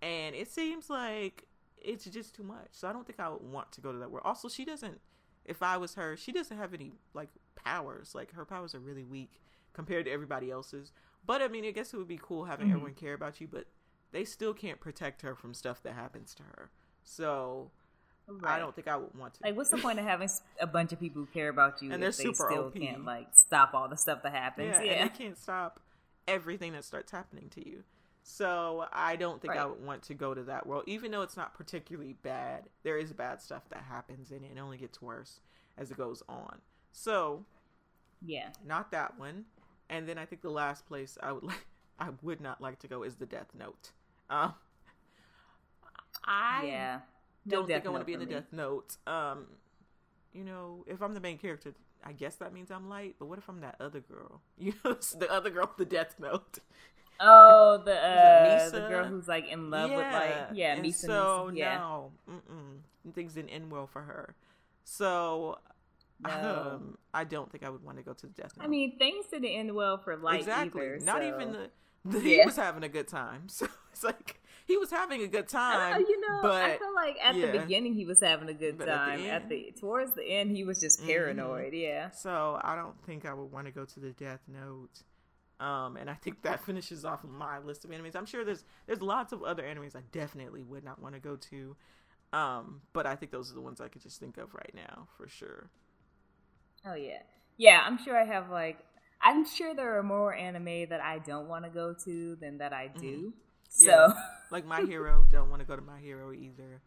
[0.02, 1.46] and it seems like
[1.78, 2.68] it's just too much.
[2.72, 4.26] So I don't think I would want to go to that world.
[4.26, 5.00] Also, she doesn't.
[5.46, 8.14] If I was her, she doesn't have any like powers.
[8.14, 9.42] Like her powers are really weak
[9.74, 10.92] compared to everybody else's.
[11.26, 12.72] But I mean, I guess it would be cool having Mhm.
[12.72, 13.66] everyone care about you, but
[14.12, 16.70] they still can't protect her from stuff that happens to her.
[17.04, 17.72] So
[18.44, 19.40] I don't think I would want to.
[19.44, 20.30] Like, what's the point of having
[20.60, 22.80] a bunch of people who care about you And if they still OP.
[22.80, 24.76] can't like stop all the stuff that happens?
[24.78, 25.80] yeah, Yeah, they can't stop
[26.28, 27.84] everything that starts happening to you.
[28.24, 31.38] So I don't think I would want to go to that world, even though it's
[31.38, 32.66] not particularly bad.
[32.84, 35.40] There is bad stuff that happens in it, and it only gets worse
[35.78, 36.60] as it goes on.
[36.92, 37.46] So
[38.26, 38.50] yeah.
[38.66, 39.46] not that one.
[39.90, 41.66] And then I think the last place I would like,
[42.00, 43.92] I would not like to go is the Death Note.
[44.30, 44.54] Um,
[46.24, 47.00] I yeah.
[47.46, 48.34] No don't think I want to be in the me.
[48.34, 48.98] Death Note.
[49.08, 49.48] Um,
[50.34, 53.16] you know, if I'm the main character, I guess that means I'm light.
[53.20, 54.42] But what if I'm that other girl?
[54.58, 56.60] You know, the other girl with the Death Note.
[57.22, 61.06] Oh, the uh, the girl who's like in love with like yeah, and Misa.
[61.06, 61.78] So Misa, yeah.
[61.78, 63.14] no, mm-mm.
[63.14, 64.36] things didn't end well for her.
[64.84, 65.58] So
[66.20, 66.72] No.
[66.76, 68.66] um, I don't think I would want to go to the Death Note.
[68.66, 70.82] I mean, things didn't end well for Light exactly.
[70.82, 71.00] either.
[71.04, 71.70] Not so- even the,
[72.06, 73.48] the he was having a good time.
[73.58, 76.02] So it's like he was having a good time.
[76.02, 77.52] know, you know, but I feel like at yeah.
[77.52, 79.30] the beginning he was having a good But at the time.
[79.30, 81.08] At the, towards the end, he was just Mhm.
[81.08, 81.74] paranoid.
[81.74, 82.10] Yeah.
[82.12, 85.02] So I don't think I would want to go to the Death Note.
[85.62, 88.16] Um, and I think that finishes off my list of enemies.
[88.16, 91.36] I'm sure there's there's lots of other enemies I definitely would not want to go
[91.36, 91.76] to.
[92.34, 95.08] Um, but I think those are the ones I could just think of right now
[95.18, 95.70] for sure.
[96.86, 97.20] Oh yeah,
[97.58, 97.82] yeah.
[97.86, 98.80] I'm sure I have like.
[99.24, 102.74] I'm sure there are more anime that I don't want to go to than that
[102.74, 103.34] I do.
[103.70, 104.12] So Mm-hmm.
[104.18, 104.24] Yeah.
[104.52, 106.82] Like My Hero, don't want to go to My Hero either.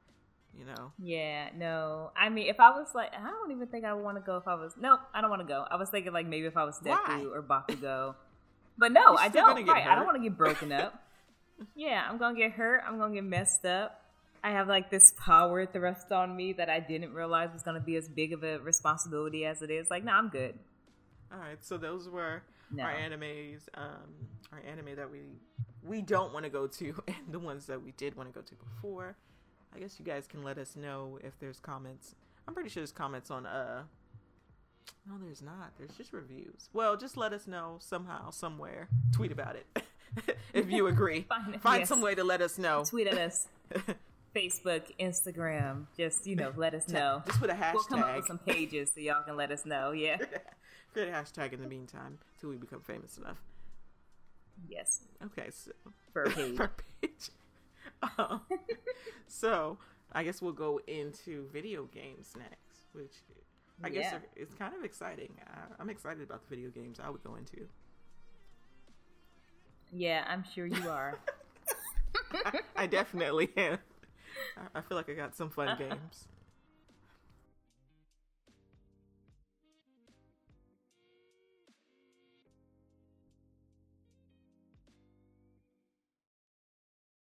[0.56, 0.92] You know.
[0.98, 2.12] yeah, no.
[2.16, 4.36] I mean, if I was like, I don't even think I would want to go
[4.36, 4.74] if I was.
[4.78, 5.64] Nope, I don't want to go.
[5.68, 6.98] I was thinking like maybe if I was Why?
[7.08, 8.14] Deku or Bakugo,
[8.78, 9.66] but no, I don't.
[9.66, 11.02] Right, I don't want to get broken up.
[11.76, 12.82] yeah, I'm gonna get hurt.
[12.86, 14.00] I'm gonna get messed up.
[14.42, 17.96] I have like this power thrust on me that I didn't realize was gonna be
[17.96, 19.90] as big of a responsibility as it is.
[19.90, 20.58] Like, no, I'm good.
[21.32, 22.84] All right, so those were No.
[22.84, 25.20] our animes, um, our anime that we
[25.82, 28.44] we don't want to go to, and the ones that we did want to go
[28.44, 29.16] to before.
[29.74, 32.14] I guess you guys can let us know if there's comments.
[32.46, 33.82] I'm pretty sure there's comments on uh.
[35.06, 35.72] No, there's not.
[35.78, 36.68] There's just reviews.
[36.72, 38.88] Well, just let us know somehow, somewhere.
[39.12, 39.84] Tweet about it
[40.54, 41.22] if you agree.
[41.28, 41.88] Fine, Find yes.
[41.88, 42.84] some way to let us know.
[42.84, 43.48] Tweet at us.
[44.34, 45.86] Facebook, Instagram.
[45.96, 47.22] Just you know, let us know.
[47.26, 47.74] Just put a hashtag.
[47.74, 49.92] We'll come up with some pages so y'all can let us know.
[49.92, 50.16] Yeah.
[50.92, 53.36] Create a hashtag in the meantime till we become famous enough.
[54.68, 55.02] Yes.
[55.24, 55.70] Okay, so
[56.12, 56.56] For a page.
[56.56, 56.70] per
[57.00, 57.30] page.
[58.18, 58.40] Um,
[59.28, 59.78] so
[60.12, 63.14] I guess we'll go into video games next, which
[63.82, 64.16] I guess Yeah.
[64.18, 65.32] are, it's kind of exciting.
[65.78, 67.66] I'm excited about the video games I would go into.
[69.92, 71.18] Yeah, I'm sure you are.
[72.44, 73.78] I, I definitely am.
[74.74, 76.28] I feel like I got some fun games.